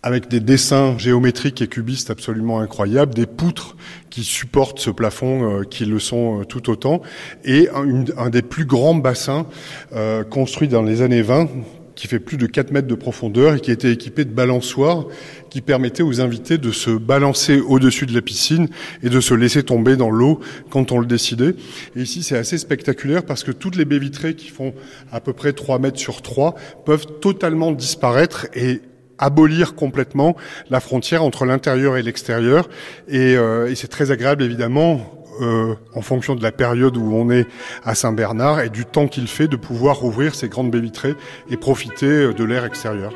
avec 0.05 0.29
des 0.29 0.39
dessins 0.39 0.97
géométriques 0.97 1.61
et 1.61 1.67
cubistes 1.67 2.09
absolument 2.09 2.61
incroyables, 2.61 3.15
des 3.15 3.27
poutres 3.27 3.77
qui 4.11 4.23
supportent 4.23 4.79
ce 4.79 4.91
plafond, 4.91 5.59
euh, 5.59 5.65
qui 5.65 5.87
le 5.87 5.99
sont 5.99 6.41
euh, 6.41 6.45
tout 6.45 6.71
autant, 6.71 7.03
et 7.45 7.69
un, 8.17 8.31
des 8.31 8.43
plus 8.43 8.65
grands 8.65 8.95
bassins 8.95 9.45
euh, 9.93 10.23
construits 10.23 10.69
dans 10.69 10.83
les 10.83 11.03
années 11.03 11.23
20 11.23 11.49
qui 12.01 12.07
fait 12.07 12.19
plus 12.19 12.39
de 12.39 12.47
4 12.47 12.71
mètres 12.71 12.89
de 12.89 12.95
profondeur 12.95 13.57
et 13.57 13.61
qui 13.61 13.71
était 13.71 13.93
équipé 13.93 14.25
de 14.25 14.31
balançoires 14.31 15.05
qui 15.51 15.61
permettaient 15.61 16.03
aux 16.03 16.23
invités 16.23 16.57
de 16.57 16.71
se 16.71 16.89
balancer 16.89 17.61
au-dessus 17.61 18.07
de 18.07 18.15
la 18.15 18.23
piscine 18.23 18.69
et 19.03 19.11
de 19.11 19.21
se 19.21 19.35
laisser 19.35 19.63
tomber 19.63 19.97
dans 19.97 20.11
l'eau 20.11 20.41
quand 20.71 20.93
on 20.93 20.99
le 20.99 21.05
décidait. 21.05 21.55
Et 21.97 22.01
ici, 22.01 22.23
c'est 22.23 22.39
assez 22.39 22.57
spectaculaire 22.57 23.23
parce 23.23 23.45
que 23.45 23.51
toutes 23.53 23.77
les 23.77 23.85
baies 23.85 23.99
vitrées 23.99 24.35
qui 24.35 24.49
font 24.49 24.73
à 25.13 25.21
peu 25.21 25.35
près 25.35 25.53
3 25.53 25.79
mètres 25.79 25.99
sur 25.99 26.23
3 26.23 26.55
peuvent 26.87 27.05
totalement 27.21 27.71
disparaître 27.71 28.47
et 28.55 28.81
abolir 29.19 29.75
complètement 29.75 30.37
la 30.71 30.81
frontière 30.81 31.23
entre 31.23 31.45
l'intérieur 31.45 31.99
et 31.99 32.03
l'extérieur. 32.03 32.71
Et, 33.09 33.37
euh, 33.37 33.71
et 33.71 33.75
c'est 33.75 33.89
très 33.89 34.11
agréable, 34.11 34.43
évidemment, 34.43 35.20
euh, 35.41 35.75
en 35.95 36.03
fonction 36.03 36.35
de 36.35 36.43
la 36.43 36.53
période 36.53 36.97
où 36.97 37.15
on 37.15 37.31
est 37.31 37.47
à 37.85 37.95
Saint-Bernard 37.95 38.61
et 38.61 38.69
du 38.69 38.85
temps 38.85 39.09
qu'il 39.09 39.29
fait, 39.29 39.49
de 39.49 39.57
pouvoir 39.57 40.05
ouvrir 40.05 40.35
ces 40.35 40.49
grandes 40.49 40.71
baies 40.71 40.81
vitrées 40.81 41.15
et 41.49 41.57
profiter 41.57 42.07
euh, 42.07 42.33
de 42.33 42.45
l'air 42.45 42.65
extérieur. 42.65 43.13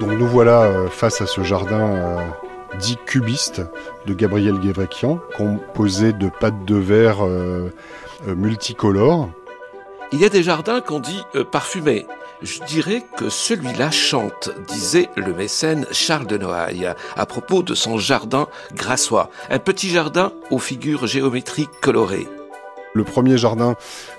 Donc 0.00 0.12
nous 0.12 0.28
voilà 0.28 0.70
face 0.90 1.20
à 1.20 1.26
ce 1.26 1.42
jardin 1.42 2.18
dit 2.78 2.96
cubiste 3.04 3.62
de 4.06 4.14
Gabriel 4.14 4.58
Guévrequian, 4.58 5.20
composé 5.36 6.12
de 6.12 6.28
pâtes 6.28 6.64
de 6.64 6.76
verre 6.76 7.24
euh, 7.24 7.72
euh, 8.26 8.34
multicolores. 8.34 9.28
Il 10.12 10.20
y 10.20 10.24
a 10.24 10.28
des 10.28 10.42
jardins 10.42 10.80
qu'on 10.80 11.00
dit 11.00 11.22
euh, 11.34 11.44
parfumés. 11.44 12.06
Je 12.40 12.62
dirais 12.64 13.02
que 13.16 13.30
celui-là 13.30 13.90
chante, 13.90 14.50
disait 14.68 15.08
le 15.16 15.34
mécène 15.34 15.86
Charles 15.90 16.28
de 16.28 16.38
Noailles 16.38 16.94
à 17.16 17.26
propos 17.26 17.64
de 17.64 17.74
son 17.74 17.98
jardin 17.98 18.46
grassois, 18.74 19.30
un 19.50 19.58
petit 19.58 19.88
jardin 19.88 20.32
aux 20.52 20.60
figures 20.60 21.08
géométriques 21.08 21.80
colorées. 21.82 22.28
Le 22.94 23.02
premier 23.04 23.38
jardin 23.38 23.74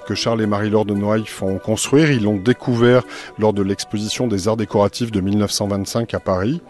que 0.06 0.16
Charles 0.16 0.42
et 0.42 0.46
Marie-Laure 0.46 0.86
de 0.86 0.94
Noailles 0.94 1.26
font 1.26 1.58
construire, 1.60 2.12
ils 2.12 2.24
l'ont 2.24 2.38
découvert 2.38 3.04
lors 3.38 3.54
de 3.54 3.64
l'exposition 3.64 4.28
des 4.28 4.48
arts 4.48 4.58
décoratifs 4.58 5.12
de 5.12 5.22
1925 5.22 6.14
à 6.14 6.20
Paris. 6.20 6.62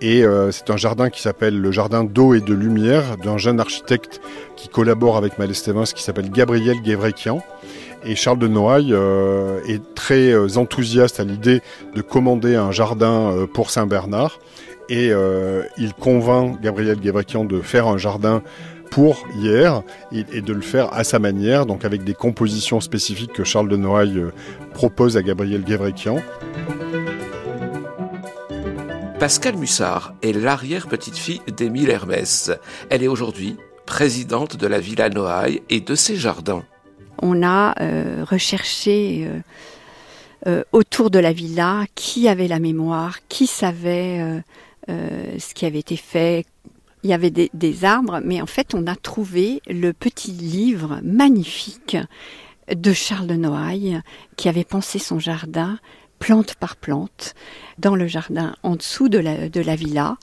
Et 0.00 0.24
euh, 0.24 0.50
c'est 0.50 0.70
un 0.70 0.76
jardin 0.76 1.08
qui 1.08 1.22
s'appelle 1.22 1.58
le 1.58 1.70
jardin 1.70 2.04
d'eau 2.04 2.34
et 2.34 2.40
de 2.40 2.52
lumière 2.52 3.16
d'un 3.16 3.38
jeune 3.38 3.60
architecte 3.60 4.20
qui 4.56 4.68
collabore 4.68 5.16
avec 5.16 5.38
Malestévins 5.38 5.84
qui 5.84 6.02
s'appelle 6.02 6.30
Gabriel 6.30 6.80
Guévrequian. 6.82 7.42
Et 8.04 8.14
Charles 8.14 8.38
de 8.38 8.48
Noailles 8.48 8.92
euh, 8.92 9.60
est 9.66 9.82
très 9.94 10.32
euh, 10.32 10.56
enthousiaste 10.56 11.20
à 11.20 11.24
l'idée 11.24 11.60
de 11.94 12.02
commander 12.02 12.54
un 12.54 12.72
jardin 12.72 13.46
pour 13.52 13.70
Saint-Bernard. 13.70 14.38
Et 14.88 15.10
il 15.78 15.94
convainc 15.94 16.60
Gabriel 16.60 17.00
Guévrequian 17.00 17.44
de 17.44 17.60
faire 17.60 17.88
un 17.88 17.98
jardin 17.98 18.42
pour 18.90 19.26
hier 19.34 19.82
et, 20.12 20.40
de 20.40 20.52
le 20.52 20.60
faire 20.60 20.92
à 20.92 21.04
sa 21.04 21.18
manière, 21.18 21.66
donc 21.66 21.84
avec 21.84 22.04
des 22.04 22.14
compositions 22.14 22.80
spécifiques 22.80 23.32
que 23.32 23.44
Charles 23.44 23.68
de 23.68 23.76
Noailles 23.76 24.18
euh, 24.18 24.32
propose 24.72 25.16
à 25.16 25.22
Gabriel 25.22 25.62
Guévrequian. 25.62 26.16
Pascal 29.18 29.56
Mussard 29.56 30.14
est 30.22 30.32
l'arrière-petite-fille 30.32 31.40
d'Émile 31.56 31.90
Hermès. 31.90 32.52
Elle 32.90 33.02
est 33.02 33.08
aujourd'hui 33.08 33.56
présidente 33.86 34.56
de 34.56 34.66
la 34.66 34.80
Villa 34.80 35.08
Noailles 35.08 35.62
et 35.70 35.80
de 35.80 35.94
ses 35.94 36.16
jardins. 36.16 36.64
On 37.22 37.42
a 37.42 37.74
euh, 37.80 38.24
recherché 38.24 39.28
euh, 40.46 40.62
autour 40.72 41.10
de 41.10 41.18
la 41.18 41.32
villa 41.32 41.84
qui 41.94 42.28
avait 42.28 42.48
la 42.48 42.58
mémoire, 42.58 43.18
qui 43.28 43.46
savait 43.46 44.42
ce 44.88 45.52
qui 45.54 45.66
avait 45.66 45.80
été 45.80 45.96
fait, 45.96 46.46
il 47.06 47.10
y 47.10 47.12
avait 47.12 47.30
des, 47.30 47.84
arbres, 47.84 48.20
mais 48.24 48.40
en 48.40 48.46
fait, 48.46 48.74
on 48.74 48.86
a 48.88 48.96
trouvé 48.96 49.62
le 49.68 49.92
petit 49.92 50.32
livre 50.32 50.98
magnifique 51.04 51.96
de 52.68 52.92
Charles 52.92 53.28
de 53.28 53.36
Noailles 53.36 54.00
qui 54.36 54.48
avait 54.48 54.64
pensé 54.64 54.98
son 54.98 55.20
jardin 55.20 55.78
plante 56.18 56.56
par 56.56 56.74
plante 56.74 57.34
dans 57.78 57.94
le 57.94 58.08
jardin 58.08 58.56
en 58.64 58.74
dessous 58.74 59.08
de 59.08 59.18
la, 59.18 59.48
de 59.48 59.60
la 59.60 59.76
villa. 59.76 60.16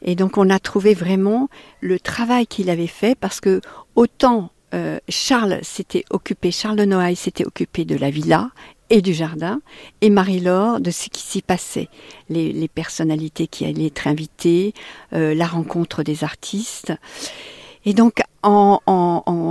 Et 0.00 0.14
donc 0.14 0.38
on 0.38 0.48
a 0.48 0.58
trouvé 0.58 0.94
vraiment 0.94 1.48
le 1.80 2.00
travail 2.00 2.46
qu'il 2.46 2.70
avait 2.70 2.86
fait 2.86 3.14
parce 3.14 3.40
que 3.40 3.60
autant 3.94 4.50
euh, 4.74 4.98
Charles 5.08 5.58
s'était 5.62 6.04
occupé, 6.10 6.50
Charles 6.50 6.76
de 6.76 6.84
Noailles 6.84 7.16
s'était 7.16 7.46
occupé 7.46 7.84
de 7.84 7.96
la 7.96 8.10
villa 8.10 8.50
et 8.90 9.00
du 9.00 9.14
jardin, 9.14 9.60
et 10.00 10.10
Marie-Laure 10.10 10.80
de 10.80 10.90
ce 10.90 11.08
qui 11.08 11.22
s'y 11.22 11.40
passait, 11.40 11.88
les, 12.28 12.68
personnalités 12.68 13.46
qui 13.46 13.64
allaient 13.64 13.86
être 13.86 14.06
invitées, 14.06 14.74
euh, 15.14 15.34
la 15.34 15.46
rencontre 15.46 16.02
des 16.02 16.24
artistes. 16.24 16.92
Et 17.86 17.94
donc, 17.94 18.20
en, 18.42 18.80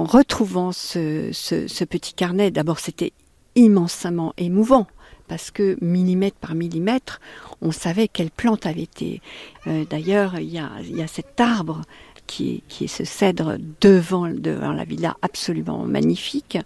retrouvant 0.06 0.72
ce 0.72 1.84
petit 1.86 2.14
carnet, 2.14 2.52
d'abord 2.52 2.80
c'était 2.80 3.14
immensément 3.56 4.34
émouvant 4.38 4.88
parce 5.32 5.50
que 5.50 5.78
millimètre 5.80 6.36
par 6.36 6.56
millimètre, 6.56 7.22
on 7.62 7.72
savait 7.72 8.10
quelle 8.10 8.32
plante 8.32 8.66
avait 8.66 8.82
été. 8.82 9.22
Euh, 9.66 9.86
d'ailleurs, 9.90 10.38
il 10.38 10.50
y 10.50 10.60
a, 10.60 11.08
cet 11.08 11.40
arbre 11.40 11.84
qui 12.32 12.64
est, 12.82 12.88
ce 12.88 13.04
cèdre 13.04 13.58
devant, 13.82 14.26
la 14.26 14.84
villa, 14.84 15.18
absolument 15.22 15.80
magnifique. 15.80 16.58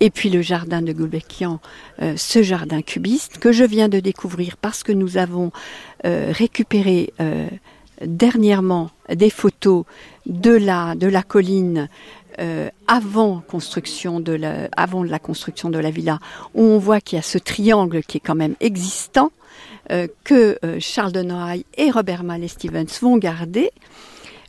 Et 0.00 0.10
puis 0.10 0.30
le 0.30 0.42
jardin 0.42 0.82
de 0.82 0.92
Gulbenkian, 0.92 1.60
euh, 2.00 2.14
ce 2.16 2.42
jardin 2.42 2.82
cubiste 2.82 3.38
que 3.38 3.52
je 3.52 3.64
viens 3.64 3.88
de 3.88 4.00
découvrir 4.00 4.56
parce 4.56 4.82
que 4.82 4.92
nous 4.92 5.16
avons 5.16 5.52
euh, 6.04 6.32
récupéré 6.32 7.12
dernièrement 8.04 8.90
des 9.08 9.30
photos 9.30 9.84
de 10.26 10.50
la, 10.50 10.94
de 10.96 11.06
la 11.06 11.22
colline 11.22 11.88
euh, 12.40 12.70
avant 12.86 13.42
construction 13.46 14.18
de 14.18 14.32
la, 14.32 15.18
construction 15.18 15.68
de 15.68 15.78
la 15.78 15.90
villa, 15.90 16.18
où 16.54 16.62
on 16.62 16.78
voit 16.78 17.00
qu'il 17.00 17.16
y 17.16 17.18
a 17.18 17.22
ce 17.22 17.36
triangle 17.36 18.02
qui 18.02 18.16
est 18.16 18.20
quand 18.20 18.34
même 18.34 18.54
existant, 18.60 19.32
euh, 19.90 20.06
que 20.24 20.58
euh, 20.64 20.78
Charles 20.80 21.12
de 21.12 21.20
Noailles 21.20 21.66
et 21.76 21.90
Robert 21.90 22.24
Mallet 22.24 22.48
Stevens 22.48 22.86
vont 23.02 23.18
garder, 23.18 23.70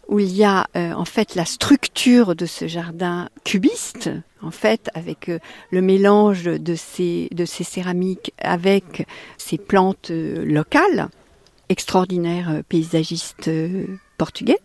où 0.08 0.20
il 0.20 0.36
y 0.36 0.44
a 0.44 0.68
en 0.76 1.06
fait 1.06 1.36
la 1.36 1.46
structure 1.46 2.36
de 2.36 2.46
ce 2.46 2.68
jardin 2.68 3.30
cubiste, 3.44 4.10
en 4.42 4.52
fait, 4.52 4.90
avec 4.94 5.32
le 5.72 5.82
mélange 5.82 6.44
de 6.44 6.76
ces, 6.76 7.30
céramiques 7.46 8.34
avec 8.38 9.08
ces 9.38 9.58
plantes 9.58 10.12
locales, 10.12 11.10
extraordinaires 11.70 12.62
paysagistes 12.68 13.50
portugais. 14.18 14.60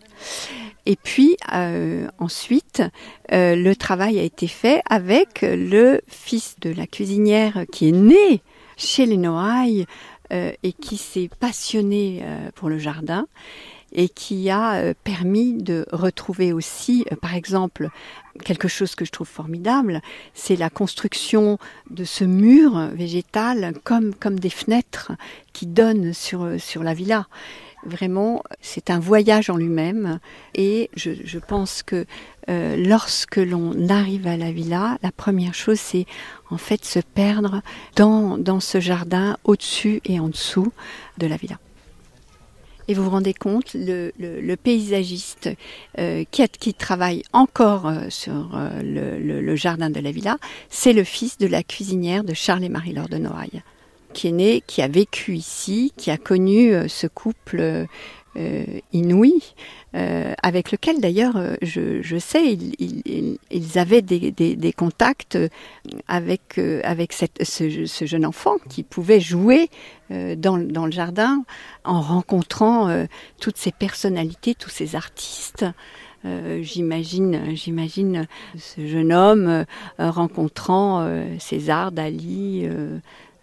Et 0.85 0.95
puis 0.95 1.37
euh, 1.53 2.07
ensuite, 2.17 2.81
euh, 3.31 3.55
le 3.55 3.75
travail 3.75 4.17
a 4.19 4.23
été 4.23 4.47
fait 4.47 4.81
avec 4.89 5.41
le 5.43 6.01
fils 6.07 6.55
de 6.61 6.71
la 6.71 6.87
cuisinière 6.87 7.65
qui 7.71 7.89
est 7.89 7.93
né 7.93 8.41
chez 8.75 9.05
les 9.05 9.17
Noailles 9.17 9.85
euh, 10.33 10.51
et 10.63 10.73
qui 10.73 10.97
s'est 10.97 11.29
passionné 11.39 12.23
pour 12.55 12.69
le 12.69 12.79
jardin 12.79 13.27
et 13.91 14.09
qui 14.09 14.49
a 14.49 14.93
permis 15.03 15.53
de 15.53 15.85
retrouver 15.91 16.53
aussi, 16.53 17.05
par 17.21 17.35
exemple, 17.35 17.89
quelque 18.43 18.67
chose 18.67 18.95
que 18.95 19.05
je 19.05 19.11
trouve 19.11 19.27
formidable, 19.27 20.01
c'est 20.33 20.55
la 20.55 20.69
construction 20.69 21.57
de 21.89 22.03
ce 22.03 22.23
mur 22.23 22.89
végétal 22.93 23.73
comme, 23.83 24.13
comme 24.13 24.39
des 24.39 24.49
fenêtres 24.49 25.11
qui 25.53 25.65
donnent 25.65 26.13
sur, 26.13 26.59
sur 26.59 26.83
la 26.83 26.93
villa. 26.93 27.27
Vraiment, 27.85 28.43
c'est 28.59 28.89
un 28.89 28.99
voyage 28.99 29.49
en 29.49 29.55
lui-même 29.55 30.19
et 30.53 30.89
je, 30.95 31.39
pense 31.39 31.81
que 31.81 32.05
euh, 32.49 32.75
lorsque 32.75 33.37
l'on 33.37 33.87
arrive 33.87 34.27
à 34.27 34.35
la 34.35 34.51
villa, 34.51 34.97
la 35.01 35.13
première 35.13 35.53
chose 35.53 35.79
c'est 35.79 36.05
en 36.49 36.57
fait 36.57 36.83
se 36.83 36.99
perdre 36.99 37.61
dans, 37.95 38.37
dans 38.37 38.59
ce 38.59 38.81
jardin 38.81 39.37
au-dessus 39.45 40.01
et 40.03 40.19
en 40.19 40.27
dessous 40.27 40.73
de 41.19 41.27
la 41.27 41.37
villa. 41.37 41.57
Et 42.89 42.95
vous 42.95 43.03
vous 43.03 43.11
rendez 43.11 43.35
compte, 43.35 43.75
le, 43.75 44.55
paysagiste 44.55 45.49
euh, 45.99 46.23
qui, 46.31 46.73
travaille 46.73 47.23
encore 47.33 47.87
euh, 47.87 48.09
sur 48.09 48.49
le, 48.83 49.19
le, 49.19 49.55
jardin 49.55 49.91
de 49.91 49.99
la 49.99 50.11
villa, 50.11 50.37
c'est 50.69 50.93
le 50.93 51.03
fils 51.03 51.37
de 51.37 51.45
la 51.45 51.61
cuisinière 51.61 52.23
de 52.23 52.33
Charles 52.33 52.63
et 52.63 52.69
Marie-Laure 52.69 53.07
de 53.07 53.17
Noailles 53.17 53.61
qui 54.13 54.27
est 54.27 54.31
né, 54.31 54.63
qui 54.65 54.81
a 54.81 54.87
vécu 54.87 55.35
ici, 55.35 55.93
qui 55.97 56.11
a 56.11 56.17
connu 56.17 56.73
euh, 56.73 56.87
ce 56.87 57.07
couple 57.07 57.59
euh, 57.59 57.85
inouï, 58.93 59.41
euh, 59.95 60.33
avec 60.43 60.71
lequel 60.71 61.01
d'ailleurs 61.01 61.35
je, 61.61 62.17
sais 62.19 62.53
ils, 62.53 63.79
avaient 63.79 64.01
des, 64.01 64.73
contacts 64.73 65.37
avec 66.07 66.59
avec 66.83 67.13
ce, 67.13 68.05
jeune 68.05 68.25
enfant 68.25 68.57
qui 68.69 68.83
pouvait 68.83 69.19
jouer 69.19 69.69
dans, 70.09 70.57
dans, 70.57 70.85
le 70.85 70.91
jardin 70.91 71.43
en 71.83 72.01
rencontrant 72.01 73.05
toutes 73.39 73.57
ces 73.57 73.71
personnalités, 73.71 74.55
tous 74.55 74.69
ces 74.69 74.95
artistes. 74.95 75.65
j'imagine, 76.23 77.55
j'imagine 77.55 78.27
ce 78.57 78.85
jeune 78.85 79.13
homme 79.13 79.65
rencontrant 79.97 81.07
César, 81.39 81.91
Dali, 81.91 82.67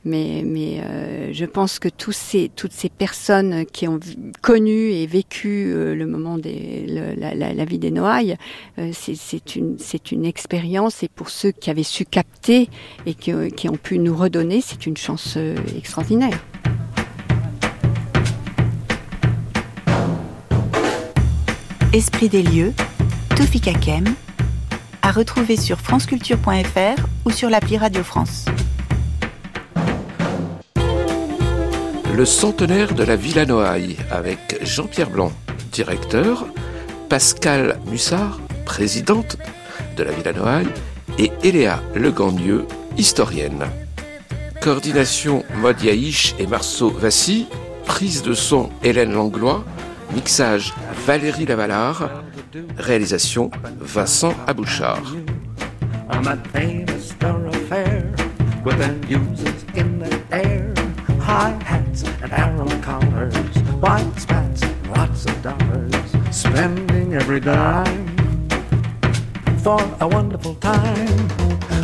mais, 0.07 0.81
euh, 0.81 1.31
je 1.33 1.45
pense 1.45 1.79
que 1.79 1.89
tous 1.89 2.13
ces, 2.13 2.49
toutes 2.55 2.73
ces 2.73 2.89
personnes 2.89 3.67
qui 3.67 3.89
ont 3.89 3.99
connu 4.41 4.93
et 4.93 5.07
vécu 5.07 5.67
euh, 5.67 5.95
le 5.95 6.07
moment 6.07 6.39
des, 6.39 6.87
la, 6.87 7.65
vie 7.65 7.79
des 7.79 7.91
Noailles, 7.91 8.37
euh, 8.79 8.93
c'est 8.93 9.57
une, 9.57 10.25
expérience 10.25 11.03
et 11.03 11.09
pour 11.09 11.29
ceux 11.29 11.51
qui 11.51 11.71
avaient 11.71 11.83
su 11.83 12.05
capter 12.05 12.69
et 13.05 13.15
qui, 13.15 13.33
ont 13.33 13.77
pu 13.77 13.99
nous 13.99 14.17
redonner, 14.17 14.61
c'est 14.61 14.87
une 14.87 14.97
chance 14.97 15.37
extraordinaire. 15.77 16.39
Esprit 21.93 22.29
des 22.29 22.43
lieux, 22.43 22.73
Tofika 23.37 23.73
Kem, 23.73 24.05
à 25.03 25.11
retrouver 25.11 25.57
sur 25.57 25.81
franceculture.fr 25.81 27.07
ou 27.25 27.31
sur 27.31 27.51
l'appli 27.51 27.77
Radio 27.77 28.03
France. 28.03 28.47
Le 32.17 32.25
centenaire 32.25 32.95
de 32.95 33.05
la 33.05 33.15
Villa 33.15 33.45
Noailles 33.45 33.99
avec 34.11 34.59
Jean-Pierre 34.63 35.11
Blanc, 35.11 35.31
directeur, 35.71 36.47
Pascal 37.11 37.79
Mussard, 37.91 38.41
présidente 38.65 39.37
de 39.99 40.03
la 40.03 40.13
Villa 40.13 40.33
Noailles, 40.33 40.73
et 41.19 41.31
Eléa 41.45 41.83
Legandieu, 41.95 42.65
historienne. 42.97 43.67
Coordination 44.63 45.45
Maud 45.61 45.77
et 45.85 46.47
Marceau 46.47 46.89
Vassy, 46.89 47.49
prise 47.85 48.23
de 48.23 48.33
son 48.33 48.71
Hélène 48.83 49.13
Langlois, 49.13 49.63
mixage 50.15 50.73
Valérie 51.07 51.45
Lavalard, 51.45 52.23
réalisation 52.79 53.51
Vincent 53.79 54.33
Abouchard. 54.47 55.03
High 61.37 61.63
hats 61.65 62.03
and 62.23 62.33
arrow 62.33 62.67
collars, 62.81 63.37
white 63.85 64.19
spats 64.19 64.63
and 64.63 64.91
lots 64.97 65.27
of 65.27 65.37
dollars, 65.43 65.95
spending 66.31 67.13
every 67.13 67.41
dime 67.41 68.07
for 69.59 69.79
a 70.01 70.09
wonderful 70.09 70.55
time. 70.55 71.29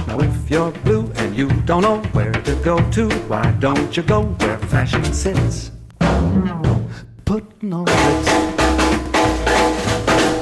Now 0.09 0.19
if 0.21 0.51
you're 0.51 0.73
blue 0.85 1.05
and 1.17 1.37
you 1.37 1.49
don't 1.67 1.83
know 1.83 1.99
where 2.17 2.33
to 2.33 2.55
go 2.65 2.79
to, 2.93 3.11
why 3.29 3.45
don't 3.61 3.95
you 3.95 4.03
go 4.03 4.23
where 4.41 4.57
fashion 4.73 5.05
sits? 5.13 5.71
Putting 7.27 7.75
on 7.75 7.85
Ritz. 7.85 8.29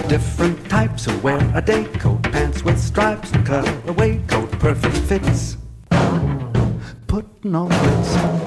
Different 0.07 0.71
types 0.71 1.07
who 1.07 1.19
wear 1.19 1.41
a 1.57 1.61
day 1.61 1.85
coat, 1.99 2.23
pants 2.23 2.63
with 2.63 2.79
stripes 2.79 3.33
and 3.33 3.45
cutaway 3.45 4.19
coat, 4.29 4.53
perfect 4.61 4.99
fits. 4.99 5.57
Putting 7.09 7.57
on 7.57 7.69
Ritz. 7.71 8.40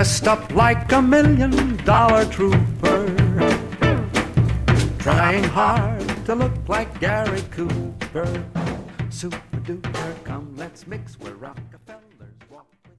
Dressed 0.00 0.26
up 0.28 0.54
like 0.54 0.90
a 0.92 1.02
million 1.02 1.76
dollar 1.84 2.24
trooper, 2.24 3.04
trying 4.98 5.44
hard 5.44 6.00
to 6.24 6.34
look 6.34 6.54
like 6.68 6.88
Gary 7.00 7.42
Cooper. 7.50 8.42
Super 9.10 9.58
duper, 9.58 10.24
come 10.24 10.56
let's 10.56 10.86
mix 10.86 11.20
with 11.20 11.34
Rockefeller. 11.34 11.89